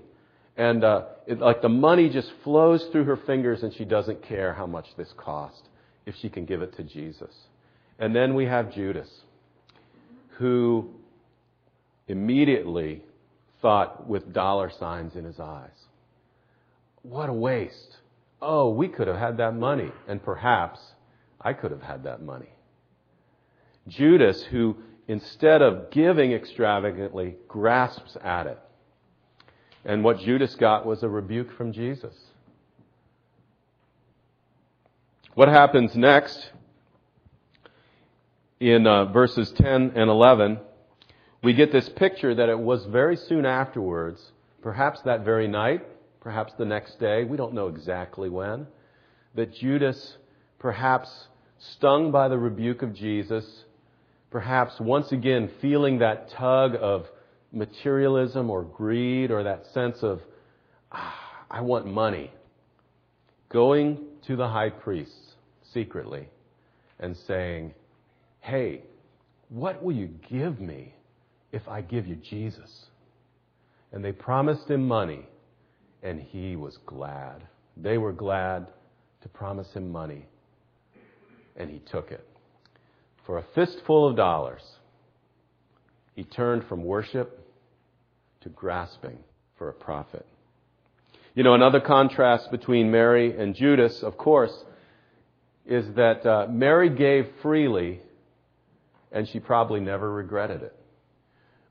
And 0.56 0.82
uh, 0.82 1.02
it, 1.28 1.38
like 1.38 1.62
the 1.62 1.68
money 1.68 2.08
just 2.08 2.32
flows 2.42 2.84
through 2.86 3.04
her 3.04 3.16
fingers 3.16 3.62
and 3.62 3.72
she 3.74 3.84
doesn't 3.84 4.22
care 4.22 4.54
how 4.54 4.66
much 4.66 4.88
this 4.96 5.12
cost 5.16 5.68
if 6.06 6.16
she 6.16 6.28
can 6.28 6.46
give 6.46 6.62
it 6.62 6.74
to 6.76 6.82
Jesus. 6.82 7.34
And 7.98 8.16
then 8.16 8.34
we 8.34 8.46
have 8.46 8.72
Judas 8.72 9.08
who 10.38 10.88
immediately 12.06 13.02
thought 13.60 14.08
with 14.08 14.32
dollar 14.32 14.70
signs 14.70 15.16
in 15.16 15.24
his 15.24 15.38
eyes, 15.38 15.70
what 17.02 17.28
a 17.28 17.32
waste. 17.32 17.98
Oh, 18.40 18.70
we 18.70 18.88
could 18.88 19.08
have 19.08 19.18
had 19.18 19.36
that 19.38 19.54
money, 19.54 19.90
and 20.06 20.22
perhaps 20.22 20.80
I 21.40 21.52
could 21.52 21.72
have 21.72 21.82
had 21.82 22.04
that 22.04 22.22
money. 22.22 22.50
Judas, 23.88 24.44
who 24.44 24.76
instead 25.08 25.60
of 25.60 25.90
giving 25.90 26.32
extravagantly, 26.32 27.36
grasps 27.48 28.16
at 28.22 28.46
it. 28.46 28.58
And 29.88 30.04
what 30.04 30.18
Judas 30.18 30.54
got 30.54 30.84
was 30.84 31.02
a 31.02 31.08
rebuke 31.08 31.50
from 31.56 31.72
Jesus. 31.72 32.14
What 35.32 35.48
happens 35.48 35.96
next 35.96 36.50
in 38.60 38.86
uh, 38.86 39.06
verses 39.06 39.50
10 39.52 39.92
and 39.96 40.10
11? 40.10 40.60
We 41.42 41.54
get 41.54 41.72
this 41.72 41.88
picture 41.88 42.34
that 42.34 42.50
it 42.50 42.58
was 42.58 42.84
very 42.84 43.16
soon 43.16 43.46
afterwards, 43.46 44.20
perhaps 44.60 45.00
that 45.06 45.24
very 45.24 45.48
night, 45.48 45.86
perhaps 46.20 46.52
the 46.58 46.66
next 46.66 47.00
day, 47.00 47.24
we 47.24 47.38
don't 47.38 47.54
know 47.54 47.68
exactly 47.68 48.28
when, 48.28 48.66
that 49.36 49.54
Judas, 49.54 50.18
perhaps 50.58 51.28
stung 51.58 52.10
by 52.12 52.28
the 52.28 52.36
rebuke 52.36 52.82
of 52.82 52.92
Jesus, 52.92 53.64
perhaps 54.30 54.78
once 54.80 55.12
again 55.12 55.50
feeling 55.62 56.00
that 56.00 56.28
tug 56.28 56.76
of 56.78 57.06
materialism 57.52 58.50
or 58.50 58.62
greed 58.62 59.30
or 59.30 59.42
that 59.42 59.66
sense 59.72 60.02
of, 60.02 60.20
ah, 60.92 61.14
I 61.50 61.60
want 61.60 61.86
money, 61.86 62.30
going 63.48 63.98
to 64.26 64.36
the 64.36 64.48
high 64.48 64.70
priests 64.70 65.34
secretly 65.72 66.28
and 66.98 67.16
saying, 67.26 67.74
Hey, 68.40 68.82
what 69.48 69.82
will 69.82 69.94
you 69.94 70.10
give 70.28 70.60
me 70.60 70.94
if 71.52 71.66
I 71.68 71.80
give 71.80 72.06
you 72.06 72.16
Jesus? 72.16 72.86
And 73.92 74.04
they 74.04 74.12
promised 74.12 74.68
him 74.68 74.86
money, 74.86 75.26
and 76.02 76.20
he 76.20 76.56
was 76.56 76.78
glad. 76.84 77.42
They 77.76 77.96
were 77.96 78.12
glad 78.12 78.66
to 79.22 79.28
promise 79.28 79.72
him 79.72 79.90
money, 79.90 80.26
and 81.56 81.70
he 81.70 81.78
took 81.90 82.10
it. 82.10 82.26
For 83.24 83.38
a 83.38 83.44
fistful 83.54 84.08
of 84.08 84.16
dollars, 84.16 84.62
he 86.18 86.24
turned 86.24 86.64
from 86.64 86.82
worship 86.82 87.38
to 88.40 88.48
grasping 88.48 89.16
for 89.56 89.68
a 89.68 89.72
profit. 89.72 90.26
You 91.36 91.44
know, 91.44 91.54
another 91.54 91.78
contrast 91.78 92.50
between 92.50 92.90
Mary 92.90 93.38
and 93.38 93.54
Judas, 93.54 94.02
of 94.02 94.18
course, 94.18 94.50
is 95.64 95.84
that 95.94 96.26
uh, 96.26 96.48
Mary 96.50 96.90
gave 96.90 97.28
freely 97.40 98.00
and 99.12 99.28
she 99.28 99.38
probably 99.38 99.78
never 99.78 100.12
regretted 100.12 100.62
it. 100.62 100.74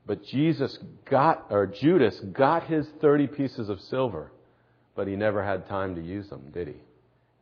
But 0.06 0.24
Jesus 0.24 0.78
got, 1.10 1.48
or 1.50 1.66
Judas 1.66 2.18
got 2.32 2.64
his 2.64 2.86
30 3.02 3.26
pieces 3.26 3.68
of 3.68 3.78
silver, 3.82 4.32
but 4.96 5.06
he 5.06 5.14
never 5.14 5.44
had 5.44 5.68
time 5.68 5.94
to 5.96 6.00
use 6.00 6.30
them, 6.30 6.50
did 6.54 6.68
he? 6.68 6.76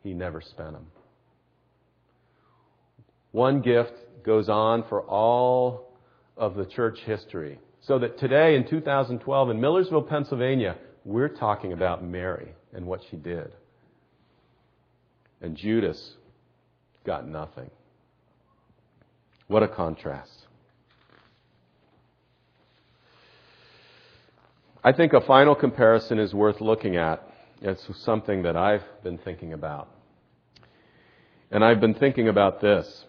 He 0.02 0.12
never 0.12 0.40
spent 0.40 0.72
them. 0.72 0.86
One 3.30 3.60
gift 3.60 3.92
goes 4.24 4.48
on 4.48 4.82
for 4.88 5.02
all 5.02 5.85
of 6.36 6.54
the 6.54 6.66
church 6.66 7.00
history. 7.04 7.58
So 7.80 7.98
that 7.98 8.18
today 8.18 8.56
in 8.56 8.68
2012 8.68 9.50
in 9.50 9.60
Millersville, 9.60 10.02
Pennsylvania, 10.02 10.76
we're 11.04 11.28
talking 11.28 11.72
about 11.72 12.04
Mary 12.04 12.52
and 12.72 12.86
what 12.86 13.00
she 13.10 13.16
did. 13.16 13.52
And 15.40 15.56
Judas 15.56 16.14
got 17.04 17.28
nothing. 17.28 17.70
What 19.46 19.62
a 19.62 19.68
contrast. 19.68 20.46
I 24.82 24.92
think 24.92 25.12
a 25.12 25.20
final 25.20 25.54
comparison 25.54 26.18
is 26.18 26.34
worth 26.34 26.60
looking 26.60 26.96
at. 26.96 27.22
It's 27.62 27.86
something 28.04 28.42
that 28.42 28.56
I've 28.56 28.84
been 29.02 29.18
thinking 29.18 29.52
about. 29.52 29.88
And 31.50 31.64
I've 31.64 31.80
been 31.80 31.94
thinking 31.94 32.28
about 32.28 32.60
this. 32.60 33.05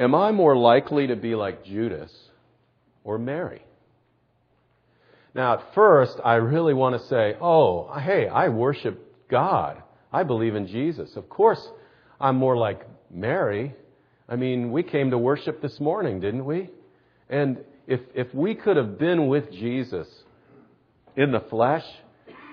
Am 0.00 0.14
I 0.14 0.32
more 0.32 0.56
likely 0.56 1.08
to 1.08 1.14
be 1.14 1.34
like 1.34 1.62
Judas 1.62 2.10
or 3.04 3.18
Mary? 3.18 3.62
Now, 5.34 5.58
at 5.58 5.74
first, 5.74 6.18
I 6.24 6.36
really 6.36 6.72
want 6.72 7.00
to 7.00 7.06
say, 7.06 7.36
oh, 7.38 7.92
hey, 7.98 8.26
I 8.26 8.48
worship 8.48 9.28
God. 9.28 9.82
I 10.10 10.22
believe 10.22 10.54
in 10.54 10.66
Jesus. 10.66 11.14
Of 11.16 11.28
course, 11.28 11.60
I'm 12.18 12.36
more 12.36 12.56
like 12.56 12.80
Mary. 13.10 13.74
I 14.26 14.36
mean, 14.36 14.72
we 14.72 14.82
came 14.82 15.10
to 15.10 15.18
worship 15.18 15.60
this 15.60 15.78
morning, 15.78 16.18
didn't 16.18 16.46
we? 16.46 16.70
And 17.28 17.58
if, 17.86 18.00
if 18.14 18.34
we 18.34 18.54
could 18.54 18.78
have 18.78 18.98
been 18.98 19.28
with 19.28 19.52
Jesus 19.52 20.08
in 21.14 21.30
the 21.30 21.40
flesh, 21.40 21.84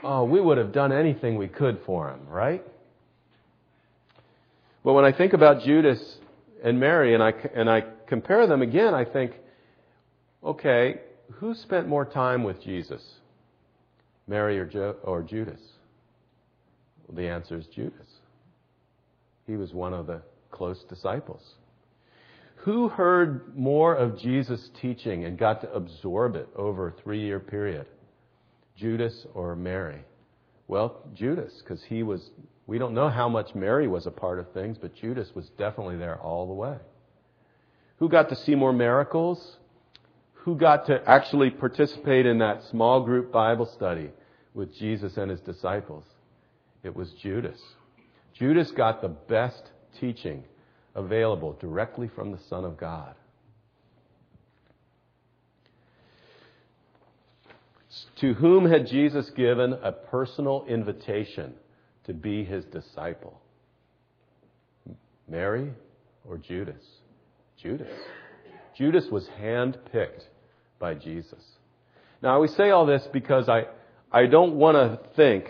oh, 0.04 0.26
we 0.26 0.42
would 0.42 0.58
have 0.58 0.74
done 0.74 0.92
anything 0.92 1.38
we 1.38 1.48
could 1.48 1.80
for 1.86 2.10
him, 2.10 2.28
right? 2.28 2.64
But 4.84 4.94
when 4.94 5.06
I 5.06 5.14
think 5.14 5.34
about 5.34 5.64
Judas 5.64 6.17
and 6.68 6.82
Mary, 6.82 7.14
and 7.14 7.24
I, 7.24 7.32
and 7.56 7.70
I 7.70 7.82
compare 8.08 8.46
them 8.46 8.62
again, 8.62 8.94
I 8.94 9.06
think, 9.06 9.32
okay, 10.44 11.00
who 11.36 11.56
spent 11.56 11.88
more 11.88 12.04
time 12.04 12.44
with 12.44 12.62
Jesus? 12.62 13.02
Mary 14.28 14.60
or, 14.60 14.66
jo- 14.66 14.98
or 15.06 15.24
Judas? 15.24 15.62
Well, 17.08 17.16
the 17.16 17.30
answer 17.30 17.58
is 17.58 17.68
Judas. 17.68 18.08
He 19.46 19.56
was 19.56 19.74
one 19.74 19.94
of 19.94 20.08
the 20.08 20.22
close 20.52 20.84
disciples. 20.90 21.42
Who 22.58 22.90
heard 22.90 23.58
more 23.58 23.96
of 23.96 24.20
Jesus' 24.20 24.70
teaching 24.82 25.24
and 25.24 25.38
got 25.38 25.62
to 25.62 25.72
absorb 25.72 26.36
it 26.36 26.50
over 26.54 26.90
a 26.90 27.02
three 27.02 27.22
year 27.22 27.40
period? 27.40 27.86
Judas 28.76 29.26
or 29.34 29.56
Mary? 29.56 30.02
Well, 30.68 30.98
Judas, 31.16 31.62
because 31.64 31.82
he 31.88 32.04
was 32.04 32.30
We 32.68 32.78
don't 32.78 32.94
know 32.94 33.08
how 33.08 33.30
much 33.30 33.56
Mary 33.56 33.88
was 33.88 34.06
a 34.06 34.12
part 34.12 34.40
of 34.40 34.52
things, 34.52 34.78
but 34.78 34.94
Judas 34.94 35.34
was 35.34 35.50
definitely 35.58 35.96
there 35.96 36.20
all 36.20 36.46
the 36.48 36.54
way. 36.54 36.76
Who 38.00 38.10
got 38.10 38.28
to 38.30 38.36
see 38.36 38.56
more 38.56 38.74
miracles? 38.74 39.58
Who 40.34 40.58
got 40.58 40.86
to 40.88 41.02
actually 41.10 41.50
participate 41.50 42.26
in 42.26 42.40
that 42.40 42.64
small 42.66 43.02
group 43.02 43.32
Bible 43.32 43.66
study 43.66 44.12
with 44.54 44.78
Jesus 44.78 45.16
and 45.16 45.32
his 45.32 45.40
disciples? 45.40 46.04
It 46.84 46.94
was 46.94 47.12
Judas. 47.14 47.60
Judas 48.34 48.70
got 48.72 49.02
the 49.02 49.08
best 49.08 49.72
teaching 50.00 50.44
available 50.94 51.54
directly 51.54 52.10
from 52.10 52.32
the 52.32 52.40
Son 52.50 52.66
of 52.66 52.78
God. 52.78 53.16
To 58.18 58.34
whom 58.34 58.70
had 58.70 58.88
Jesus 58.88 59.30
given 59.32 59.74
a 59.74 59.92
personal 59.92 60.66
invitation 60.68 61.54
to 62.08 62.14
be 62.14 62.44
his 62.44 62.66
disciple? 62.66 63.40
Mary 65.30 65.72
or 66.28 66.38
Judas? 66.38 66.84
Judas. 67.62 67.88
Judas 68.78 69.06
was 69.12 69.28
handpicked 69.40 70.24
by 70.80 70.94
Jesus. 70.94 71.44
Now, 72.22 72.40
we 72.42 72.48
say 72.48 72.70
all 72.70 72.86
this 72.86 73.08
because 73.12 73.50
I, 73.50 73.66
I 74.12 74.26
don't 74.26 74.56
want 74.56 74.76
to 74.76 75.00
think 75.16 75.46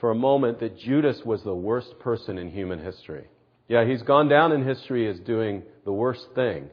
for 0.00 0.10
a 0.10 0.14
moment 0.14 0.60
that 0.60 0.78
Judas 0.78 1.20
was 1.24 1.42
the 1.42 1.54
worst 1.54 1.98
person 2.00 2.38
in 2.38 2.50
human 2.50 2.82
history. 2.82 3.26
Yeah, 3.68 3.84
he's 3.84 4.02
gone 4.02 4.28
down 4.28 4.52
in 4.52 4.66
history 4.66 5.08
as 5.08 5.20
doing 5.20 5.62
the 5.84 5.92
worst 5.92 6.26
thing, 6.34 6.70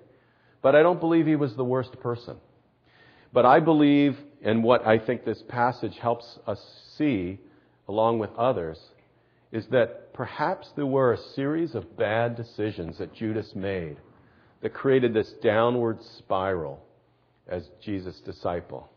but 0.62 0.76
I 0.76 0.82
don't 0.82 1.00
believe 1.00 1.28
he 1.28 1.36
was 1.36 1.56
the 1.56 1.64
worst 1.64 2.00
person. 2.00 2.38
But 3.32 3.46
I 3.46 3.60
believe, 3.60 4.18
and 4.42 4.64
what 4.64 4.88
I 4.88 4.98
think 4.98 5.24
this 5.24 5.44
passage 5.48 5.96
helps 6.02 6.40
us 6.48 6.60
see, 6.98 7.40
along 7.88 8.20
with 8.20 8.32
others, 8.36 8.80
is 9.52 9.68
that 9.68 10.14
perhaps 10.14 10.72
there 10.76 10.86
were 10.86 11.14
a 11.14 11.18
series 11.18 11.76
of 11.76 11.98
bad 11.98 12.36
decisions 12.36 12.98
that 12.98 13.14
Judas 13.14 13.56
made 13.56 13.98
that 14.62 14.74
created 14.74 15.14
this 15.14 15.32
downward 15.42 16.04
spiral 16.18 16.84
as 17.48 17.70
Jesus' 17.82 18.20
disciple. 18.22 18.90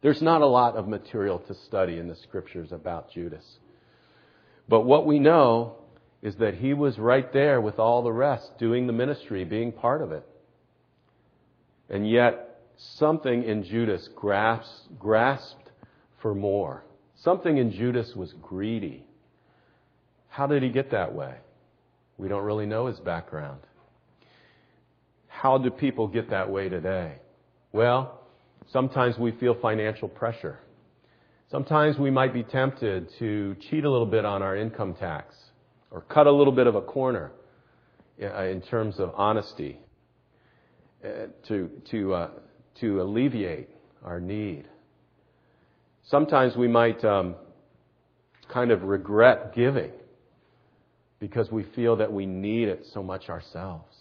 There's 0.00 0.22
not 0.22 0.42
a 0.42 0.46
lot 0.46 0.76
of 0.76 0.88
material 0.88 1.38
to 1.40 1.54
study 1.54 1.98
in 1.98 2.08
the 2.08 2.16
scriptures 2.16 2.72
about 2.72 3.12
Judas. 3.12 3.44
But 4.68 4.82
what 4.82 5.06
we 5.06 5.18
know 5.18 5.76
is 6.22 6.36
that 6.36 6.54
he 6.54 6.74
was 6.74 6.98
right 6.98 7.32
there 7.32 7.60
with 7.60 7.78
all 7.78 8.02
the 8.02 8.12
rest, 8.12 8.58
doing 8.58 8.86
the 8.86 8.92
ministry, 8.92 9.44
being 9.44 9.72
part 9.72 10.02
of 10.02 10.12
it. 10.12 10.26
And 11.88 12.08
yet, 12.08 12.60
something 12.76 13.44
in 13.44 13.64
Judas 13.64 14.08
grasped, 14.14 14.98
grasped 14.98 15.70
for 16.20 16.34
more. 16.34 16.84
Something 17.16 17.56
in 17.58 17.72
Judas 17.72 18.14
was 18.14 18.32
greedy. 18.42 19.04
How 20.38 20.46
did 20.46 20.62
he 20.62 20.68
get 20.68 20.92
that 20.92 21.12
way? 21.12 21.34
We 22.16 22.28
don't 22.28 22.44
really 22.44 22.64
know 22.64 22.86
his 22.86 23.00
background. 23.00 23.58
How 25.26 25.58
do 25.58 25.68
people 25.68 26.06
get 26.06 26.30
that 26.30 26.48
way 26.48 26.68
today? 26.68 27.16
Well, 27.72 28.20
sometimes 28.70 29.18
we 29.18 29.32
feel 29.32 29.56
financial 29.60 30.06
pressure. 30.06 30.60
Sometimes 31.50 31.98
we 31.98 32.12
might 32.12 32.32
be 32.32 32.44
tempted 32.44 33.08
to 33.18 33.56
cheat 33.68 33.84
a 33.84 33.90
little 33.90 34.06
bit 34.06 34.24
on 34.24 34.40
our 34.40 34.56
income 34.56 34.94
tax 34.94 35.34
or 35.90 36.02
cut 36.02 36.28
a 36.28 36.32
little 36.32 36.52
bit 36.52 36.68
of 36.68 36.76
a 36.76 36.82
corner 36.82 37.32
in 38.16 38.62
terms 38.70 39.00
of 39.00 39.10
honesty 39.16 39.80
uh, 41.04 41.26
to, 41.48 41.68
to, 41.90 42.14
uh, 42.14 42.30
to 42.78 43.02
alleviate 43.02 43.70
our 44.04 44.20
need. 44.20 44.68
Sometimes 46.04 46.56
we 46.56 46.68
might 46.68 47.04
um, 47.04 47.34
kind 48.48 48.70
of 48.70 48.84
regret 48.84 49.52
giving 49.52 49.90
because 51.20 51.50
we 51.50 51.62
feel 51.62 51.96
that 51.96 52.12
we 52.12 52.26
need 52.26 52.68
it 52.68 52.86
so 52.92 53.02
much 53.02 53.28
ourselves. 53.28 53.94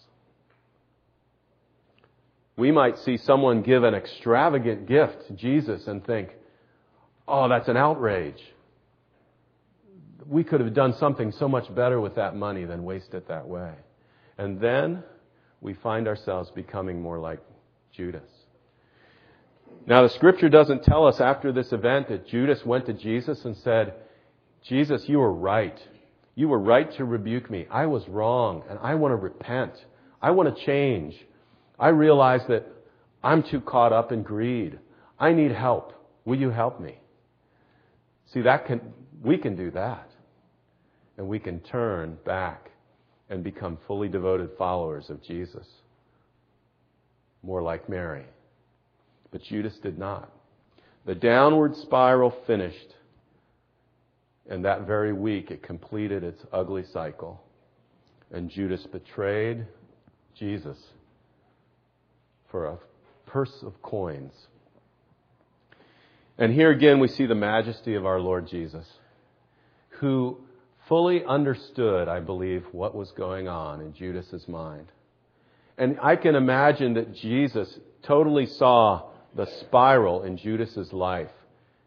We 2.56 2.72
might 2.72 2.98
see 3.00 3.18
someone 3.18 3.62
give 3.62 3.84
an 3.84 3.94
extravagant 3.94 4.88
gift 4.88 5.28
to 5.28 5.34
Jesus 5.34 5.88
and 5.88 6.04
think, 6.06 6.30
oh, 7.28 7.48
that's 7.48 7.68
an 7.68 7.78
outrage. 7.78 8.42
We 10.26 10.44
could 10.44 10.60
have 10.60 10.74
done 10.74 10.94
something 10.94 11.32
so 11.32 11.48
much 11.48 11.74
better 11.74 12.02
with 12.02 12.16
that 12.16 12.36
money 12.36 12.66
than 12.66 12.84
waste 12.84 13.14
it 13.14 13.28
that 13.28 13.48
way. 13.48 13.74
And 14.38 14.60
then 14.60 15.04
we 15.62 15.74
find 15.76 16.08
ourselves 16.08 16.52
becoming 16.52 17.02
more 17.02 17.20
like 17.20 17.40
Judas. 17.92 18.30
Now, 19.86 20.04
the 20.04 20.10
scripture 20.10 20.50
doesn't 20.50 20.84
tell 20.84 21.08
us 21.08 21.22
after 21.22 21.52
this 21.52 21.72
event 21.72 22.10
that 22.10 22.28
Judas 22.28 22.66
went 22.66 22.88
to 22.88 22.94
Jesus 22.94 23.46
and 23.46 23.56
said, 23.58 23.94
Jesus, 24.64 25.08
you 25.08 25.20
were 25.20 25.32
right. 25.32 25.80
You 26.38 26.50
were 26.50 26.60
right 26.60 26.96
to 26.98 27.04
rebuke 27.04 27.50
me. 27.50 27.66
I 27.72 27.88
was 27.88 28.08
wrong, 28.08 28.62
and 28.70 28.78
I 28.84 28.94
want 28.94 29.12
to 29.12 29.16
repent. 29.16 29.74
I 30.22 30.30
want 30.30 30.56
to 30.56 30.66
change. 30.66 31.16
I 31.80 31.88
realize 31.88 32.42
that 32.48 32.68
I'm 33.24 33.42
too 33.42 33.60
caught 33.60 33.92
up 33.92 34.12
in 34.12 34.22
greed. 34.22 34.78
I 35.20 35.34
need 35.34 35.52
help. 35.52 35.94
Will 36.26 36.38
you 36.38 36.52
help 36.52 36.80
me? 36.80 37.00
See, 38.32 38.42
that 38.42 38.68
can, 38.68 38.82
we 39.24 39.40
can 39.40 39.56
do 39.56 39.72
that. 39.72 40.12
And 41.18 41.28
we 41.28 41.40
can 41.40 41.60
turn 41.60 42.20
back 42.24 42.70
and 43.32 43.44
become 43.44 43.80
fully 43.88 44.08
devoted 44.08 44.52
followers 44.60 45.10
of 45.10 45.24
Jesus. 45.24 45.66
More 47.42 47.64
like 47.64 47.90
Mary. 47.90 48.26
But 49.32 49.42
Judas 49.42 49.80
did 49.80 49.98
not. 49.98 50.32
The 51.08 51.16
downward 51.16 51.76
spiral 51.76 52.32
finished. 52.46 52.94
And 54.50 54.64
that 54.66 54.88
very 54.88 55.14
week, 55.14 55.52
it 55.52 55.62
completed 55.62 56.24
its 56.24 56.42
ugly 56.54 56.84
cycle. 56.94 57.44
And 58.32 58.50
Judas 58.50 58.86
betrayed 58.86 59.66
Jesus 60.36 60.78
for 62.50 62.66
a 62.66 62.78
purse 63.26 63.64
of 63.64 63.82
coins. 63.82 64.34
And 66.38 66.54
here 66.54 66.72
again 66.72 67.00
we 67.00 67.08
see 67.08 67.26
the 67.26 67.36
majesty 67.36 67.96
of 67.96 68.06
our 68.06 68.20
Lord 68.20 68.48
Jesus, 68.48 68.86
who 69.90 70.40
fully 70.88 71.26
understood, 71.26 72.08
I 72.08 72.20
believe, 72.20 72.64
what 72.72 72.96
was 72.96 73.12
going 73.12 73.48
on 73.48 73.82
in 73.82 73.94
Judas's 73.94 74.48
mind. 74.48 74.88
And 75.78 76.00
I 76.02 76.16
can 76.16 76.36
imagine 76.36 76.94
that 76.94 77.14
Jesus 77.14 77.80
totally 78.04 78.46
saw 78.46 79.10
the 79.36 79.48
spiral 79.60 80.24
in 80.24 80.38
Judas's 80.38 80.94
life 80.94 81.32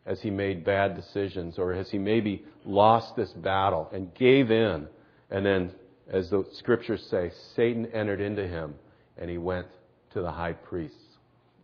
as 0.07 0.21
he 0.21 0.31
made 0.31 0.65
bad 0.65 0.97
decisions 0.97 1.59
or 1.59 1.73
as 1.73 1.91
he 1.91 1.99
maybe 1.99 2.45
lost 2.65 3.17
this 3.17 3.31
battle 3.33 3.89
and 3.93 4.15
gave 4.15 4.51
in. 4.51 4.87
And 5.31 5.45
then, 5.45 5.73
as 6.11 6.31
the 6.31 6.45
scriptures 6.53 7.07
say, 7.11 7.31
Satan 7.55 7.87
entered 7.87 8.21
into 8.21 8.47
him 8.47 8.75
and 9.19 9.31
he 9.31 9.39
went 9.39 9.67
to 10.13 10.23
the 10.23 10.31
high 10.31 10.55
priests 10.55 10.97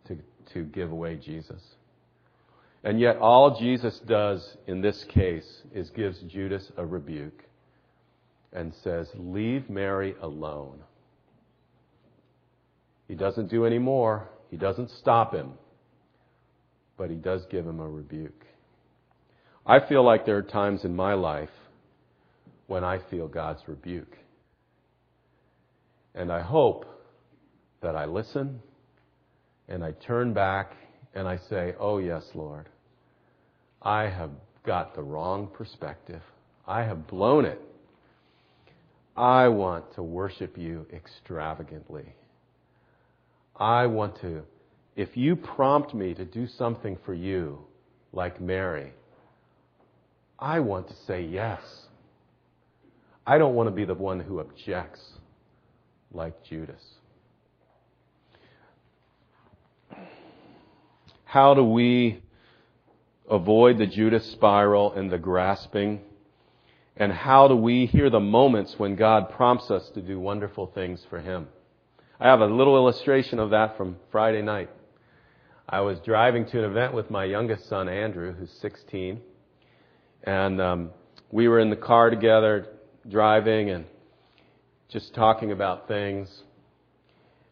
to, 0.08 0.18
to 0.52 0.64
give 0.64 0.92
away 0.92 1.16
Jesus. 1.16 1.62
And 2.84 3.00
yet, 3.00 3.16
all 3.16 3.58
Jesus 3.58 3.98
does 4.06 4.56
in 4.66 4.80
this 4.80 5.04
case 5.08 5.62
is 5.74 5.90
gives 5.90 6.20
Judas 6.20 6.70
a 6.76 6.86
rebuke 6.86 7.42
and 8.52 8.72
says, 8.84 9.08
Leave 9.16 9.68
Mary 9.68 10.14
alone. 10.22 10.78
He 13.08 13.14
doesn't 13.14 13.50
do 13.50 13.64
any 13.64 13.78
more, 13.78 14.28
he 14.50 14.56
doesn't 14.56 14.90
stop 14.90 15.34
him, 15.34 15.52
but 16.96 17.10
he 17.10 17.16
does 17.16 17.44
give 17.50 17.66
him 17.66 17.80
a 17.80 17.88
rebuke. 17.88 18.44
I 19.66 19.80
feel 19.86 20.04
like 20.04 20.24
there 20.24 20.36
are 20.36 20.42
times 20.42 20.84
in 20.84 20.94
my 20.94 21.14
life 21.14 21.50
when 22.66 22.84
I 22.84 22.98
feel 23.10 23.28
God's 23.28 23.62
rebuke. 23.66 24.16
And 26.14 26.32
I 26.32 26.40
hope 26.40 26.86
that 27.82 27.96
I 27.96 28.06
listen 28.06 28.60
and 29.68 29.84
I 29.84 29.92
turn 29.92 30.32
back 30.32 30.72
and 31.14 31.26
I 31.26 31.38
say, 31.48 31.74
Oh, 31.78 31.98
yes, 31.98 32.22
Lord, 32.34 32.68
I 33.82 34.04
have 34.04 34.30
got 34.64 34.94
the 34.94 35.02
wrong 35.02 35.48
perspective. 35.48 36.22
I 36.66 36.82
have 36.82 37.06
blown 37.06 37.44
it. 37.44 37.60
I 39.16 39.48
want 39.48 39.94
to 39.94 40.02
worship 40.02 40.58
you 40.58 40.86
extravagantly. 40.92 42.14
I 43.54 43.86
want 43.86 44.20
to, 44.20 44.42
if 44.96 45.14
you 45.16 45.36
prompt 45.36 45.94
me 45.94 46.14
to 46.14 46.24
do 46.24 46.46
something 46.46 46.96
for 47.04 47.12
you, 47.12 47.58
like 48.12 48.40
Mary, 48.40 48.94
I 50.38 50.60
want 50.60 50.88
to 50.88 50.94
say 51.06 51.22
yes. 51.22 51.60
I 53.26 53.36
don't 53.36 53.54
want 53.54 53.66
to 53.68 53.74
be 53.74 53.84
the 53.84 53.94
one 53.94 54.20
who 54.20 54.40
objects 54.40 55.02
like 56.12 56.42
Judas. 56.44 56.82
How 61.24 61.52
do 61.52 61.64
we 61.64 62.22
avoid 63.28 63.76
the 63.76 63.86
Judas 63.86 64.24
spiral 64.32 64.92
and 64.92 65.10
the 65.10 65.18
grasping? 65.18 66.00
And 66.96 67.12
how 67.12 67.48
do 67.48 67.56
we 67.56 67.84
hear 67.84 68.08
the 68.08 68.20
moments 68.20 68.78
when 68.78 68.96
God 68.96 69.30
prompts 69.30 69.70
us 69.70 69.90
to 69.90 70.00
do 70.00 70.18
wonderful 70.18 70.68
things 70.68 71.04
for 71.10 71.20
Him? 71.20 71.48
I 72.18 72.28
have 72.28 72.40
a 72.40 72.46
little 72.46 72.76
illustration 72.76 73.38
of 73.38 73.50
that 73.50 73.76
from 73.76 73.96
Friday 74.10 74.40
night. 74.40 74.70
I 75.68 75.80
was 75.80 75.98
driving 76.00 76.46
to 76.46 76.58
an 76.58 76.70
event 76.70 76.94
with 76.94 77.10
my 77.10 77.24
youngest 77.24 77.68
son, 77.68 77.88
Andrew, 77.88 78.32
who's 78.32 78.52
16. 78.60 79.20
And 80.22 80.60
um, 80.60 80.90
we 81.32 81.48
were 81.48 81.58
in 81.58 81.70
the 81.70 81.76
car 81.76 82.08
together 82.08 82.68
driving 83.08 83.70
and 83.70 83.84
just 84.88 85.12
talking 85.14 85.50
about 85.50 85.88
things. 85.88 86.28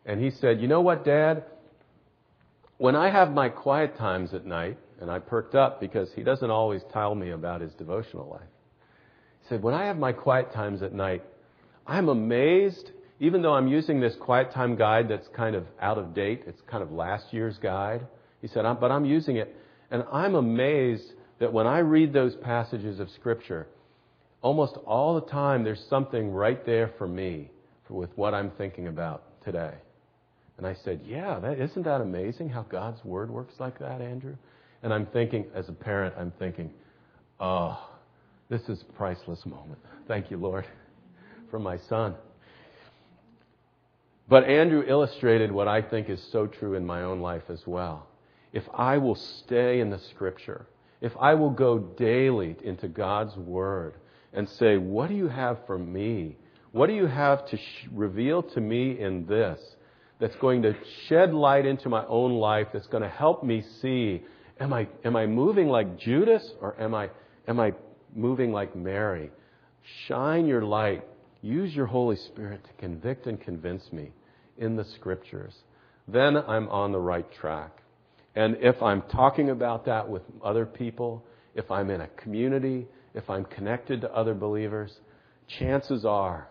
And 0.06 0.22
he 0.22 0.30
said, 0.30 0.60
You 0.60 0.68
know 0.68 0.80
what, 0.80 1.04
Dad? 1.04 1.44
When 2.78 2.94
I 2.94 3.10
have 3.10 3.32
my 3.32 3.48
quiet 3.48 3.96
times 3.96 4.32
at 4.32 4.46
night, 4.46 4.78
and 5.00 5.10
I 5.10 5.18
perked 5.18 5.54
up 5.54 5.80
because 5.80 6.08
he 6.14 6.22
doesn't 6.22 6.50
always 6.50 6.82
tell 6.92 7.14
me 7.14 7.30
about 7.30 7.60
his 7.60 7.72
devotional 7.74 8.28
life. 8.28 8.48
He 9.42 9.48
said, 9.48 9.62
When 9.62 9.74
I 9.74 9.86
have 9.86 9.98
my 9.98 10.12
quiet 10.12 10.52
times 10.52 10.82
at 10.82 10.92
night, 10.92 11.22
I'm 11.86 12.08
amazed, 12.08 12.92
even 13.24 13.40
though 13.40 13.54
I'm 13.54 13.68
using 13.68 14.00
this 14.00 14.14
quiet 14.20 14.52
time 14.52 14.76
guide 14.76 15.08
that's 15.08 15.28
kind 15.28 15.56
of 15.56 15.64
out 15.80 15.96
of 15.96 16.12
date, 16.12 16.42
it's 16.46 16.60
kind 16.70 16.82
of 16.82 16.92
last 16.92 17.32
year's 17.32 17.56
guide. 17.56 18.06
He 18.42 18.48
said, 18.48 18.64
But 18.80 18.90
I'm 18.90 19.06
using 19.06 19.36
it, 19.36 19.56
and 19.90 20.04
I'm 20.12 20.34
amazed 20.34 21.14
that 21.38 21.50
when 21.50 21.66
I 21.66 21.78
read 21.78 22.12
those 22.12 22.36
passages 22.36 23.00
of 23.00 23.08
Scripture, 23.10 23.66
almost 24.42 24.76
all 24.84 25.14
the 25.14 25.26
time 25.30 25.64
there's 25.64 25.82
something 25.88 26.32
right 26.32 26.66
there 26.66 26.92
for 26.98 27.08
me 27.08 27.50
with 27.88 28.10
what 28.14 28.34
I'm 28.34 28.50
thinking 28.58 28.88
about 28.88 29.22
today. 29.42 29.72
And 30.58 30.66
I 30.66 30.74
said, 30.84 31.00
Yeah, 31.06 31.38
that, 31.38 31.58
isn't 31.58 31.82
that 31.84 32.02
amazing 32.02 32.50
how 32.50 32.62
God's 32.62 33.02
Word 33.06 33.30
works 33.30 33.54
like 33.58 33.78
that, 33.78 34.02
Andrew? 34.02 34.36
And 34.82 34.92
I'm 34.92 35.06
thinking, 35.06 35.46
as 35.54 35.70
a 35.70 35.72
parent, 35.72 36.14
I'm 36.18 36.30
thinking, 36.38 36.70
oh, 37.40 37.88
this 38.50 38.60
is 38.68 38.82
a 38.82 38.92
priceless 38.92 39.46
moment. 39.46 39.78
Thank 40.06 40.30
you, 40.30 40.36
Lord, 40.36 40.66
for 41.50 41.58
my 41.58 41.78
son. 41.88 42.14
But 44.28 44.44
Andrew 44.44 44.84
illustrated 44.86 45.52
what 45.52 45.68
I 45.68 45.82
think 45.82 46.08
is 46.08 46.22
so 46.32 46.46
true 46.46 46.74
in 46.74 46.86
my 46.86 47.02
own 47.02 47.20
life 47.20 47.44
as 47.48 47.66
well. 47.66 48.06
If 48.52 48.64
I 48.72 48.98
will 48.98 49.16
stay 49.16 49.80
in 49.80 49.90
the 49.90 49.98
Scripture, 49.98 50.66
if 51.00 51.12
I 51.20 51.34
will 51.34 51.50
go 51.50 51.78
daily 51.78 52.56
into 52.64 52.88
God's 52.88 53.36
Word 53.36 53.94
and 54.32 54.48
say, 54.48 54.78
What 54.78 55.08
do 55.08 55.14
you 55.14 55.28
have 55.28 55.58
for 55.66 55.78
me? 55.78 56.36
What 56.72 56.86
do 56.86 56.94
you 56.94 57.06
have 57.06 57.46
to 57.48 57.56
sh- 57.56 57.88
reveal 57.92 58.42
to 58.42 58.60
me 58.60 58.98
in 58.98 59.26
this 59.26 59.60
that's 60.18 60.36
going 60.36 60.62
to 60.62 60.74
shed 61.06 61.34
light 61.34 61.66
into 61.66 61.88
my 61.88 62.04
own 62.06 62.32
life, 62.34 62.68
that's 62.72 62.86
going 62.86 63.02
to 63.02 63.08
help 63.08 63.44
me 63.44 63.62
see 63.82 64.22
Am 64.60 64.72
I, 64.72 64.86
am 65.04 65.16
I 65.16 65.26
moving 65.26 65.68
like 65.68 65.98
Judas 65.98 66.52
or 66.60 66.80
am 66.80 66.94
I, 66.94 67.10
am 67.48 67.58
I 67.58 67.74
moving 68.14 68.52
like 68.52 68.76
Mary? 68.76 69.30
Shine 70.06 70.46
your 70.46 70.62
light. 70.62 71.04
Use 71.44 71.76
your 71.76 71.84
Holy 71.84 72.16
Spirit 72.16 72.64
to 72.64 72.72
convict 72.80 73.26
and 73.26 73.38
convince 73.38 73.92
me 73.92 74.12
in 74.56 74.76
the 74.76 74.84
Scriptures. 74.96 75.52
Then 76.08 76.38
I'm 76.38 76.70
on 76.70 76.90
the 76.90 76.98
right 76.98 77.30
track. 77.34 77.82
And 78.34 78.56
if 78.60 78.82
I'm 78.82 79.02
talking 79.12 79.50
about 79.50 79.84
that 79.84 80.08
with 80.08 80.22
other 80.42 80.64
people, 80.64 81.22
if 81.54 81.70
I'm 81.70 81.90
in 81.90 82.00
a 82.00 82.08
community, 82.08 82.86
if 83.12 83.28
I'm 83.28 83.44
connected 83.44 84.00
to 84.00 84.14
other 84.14 84.32
believers, 84.32 84.90
chances 85.58 86.06
are 86.06 86.48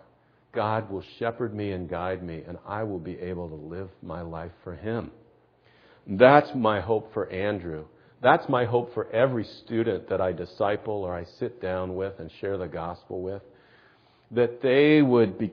God 0.53 0.91
will 0.91 1.03
shepherd 1.17 1.55
me 1.55 1.71
and 1.71 1.89
guide 1.89 2.21
me, 2.21 2.43
and 2.47 2.59
I 2.63 2.83
will 2.83 2.99
be 2.99 3.17
able 3.17 3.49
to 3.49 3.55
live 3.55 3.89
my 4.03 4.21
life 4.21 4.51
for 4.63 4.75
Him. 4.75 5.09
That's 6.05 6.51
my 6.53 6.81
hope 6.81 7.11
for 7.15 7.27
Andrew. 7.31 7.85
That's 8.21 8.47
my 8.47 8.65
hope 8.65 8.93
for 8.93 9.11
every 9.11 9.45
student 9.65 10.07
that 10.09 10.21
I 10.21 10.33
disciple 10.33 11.03
or 11.03 11.15
I 11.15 11.25
sit 11.39 11.59
down 11.59 11.95
with 11.95 12.19
and 12.19 12.29
share 12.39 12.59
the 12.59 12.67
gospel 12.67 13.23
with. 13.23 13.41
That 14.33 14.61
they 14.61 15.01
would 15.01 15.37
be, 15.37 15.51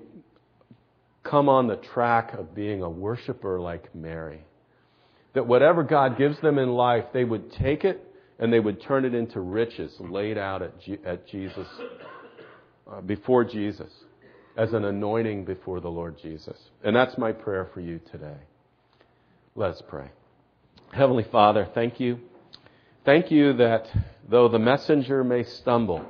come 1.22 1.48
on 1.48 1.66
the 1.66 1.76
track 1.76 2.34
of 2.34 2.54
being 2.54 2.82
a 2.82 2.88
worshiper 2.88 3.60
like 3.60 3.94
Mary. 3.94 4.44
That 5.34 5.46
whatever 5.46 5.82
God 5.82 6.18
gives 6.18 6.40
them 6.40 6.58
in 6.58 6.70
life, 6.70 7.04
they 7.12 7.24
would 7.24 7.52
take 7.52 7.84
it 7.84 8.06
and 8.38 8.52
they 8.52 8.60
would 8.60 8.80
turn 8.82 9.04
it 9.04 9.14
into 9.14 9.40
riches 9.40 9.94
laid 10.00 10.38
out 10.38 10.62
at, 10.62 10.72
at 11.04 11.26
Jesus, 11.28 11.68
uh, 12.90 13.00
before 13.02 13.44
Jesus, 13.44 13.92
as 14.56 14.72
an 14.72 14.84
anointing 14.84 15.44
before 15.44 15.80
the 15.80 15.90
Lord 15.90 16.18
Jesus. 16.20 16.56
And 16.82 16.96
that's 16.96 17.18
my 17.18 17.32
prayer 17.32 17.68
for 17.74 17.80
you 17.80 18.00
today. 18.10 18.38
Let's 19.54 19.82
pray. 19.82 20.10
Heavenly 20.92 21.26
Father, 21.30 21.68
thank 21.74 22.00
you 22.00 22.18
Thank 23.04 23.30
you 23.30 23.54
that 23.54 23.88
though 24.28 24.48
the 24.48 24.58
messenger 24.58 25.24
may 25.24 25.42
stumble, 25.42 26.04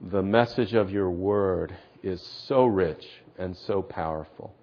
the 0.00 0.22
message 0.22 0.74
of 0.74 0.90
your 0.90 1.10
word 1.10 1.76
is 2.02 2.20
so 2.46 2.64
rich 2.64 3.04
and 3.38 3.56
so 3.56 3.82
powerful. 3.82 4.54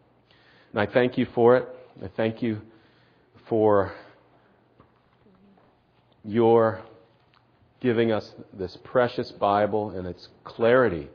And 0.71 0.81
I 0.81 0.85
thank 0.85 1.17
you 1.17 1.25
for 1.33 1.57
it. 1.57 1.67
I 2.03 2.09
thank 2.15 2.41
you 2.41 2.61
for 3.47 3.93
your 6.23 6.81
giving 7.81 8.11
us 8.11 8.33
this 8.53 8.77
precious 8.83 9.31
Bible 9.31 9.89
and 9.91 10.07
its 10.07 10.29
clarity 10.43 11.09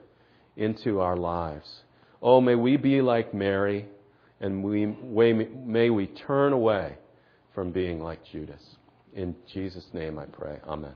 into 0.57 1.00
our 1.00 1.16
lives. 1.16 1.83
Oh, 2.20 2.40
may 2.40 2.54
we 2.54 2.76
be 2.76 3.00
like 3.00 3.33
Mary 3.33 3.87
and 4.40 4.62
we, 4.62 4.87
may 4.87 5.90
we 5.90 6.07
turn 6.07 6.52
away 6.52 6.96
from 7.54 7.72
being 7.72 8.00
like 8.00 8.24
Judas. 8.24 8.62
In 9.14 9.35
Jesus' 9.52 9.87
name 9.92 10.18
I 10.18 10.26
pray. 10.26 10.59
Amen. 10.66 10.94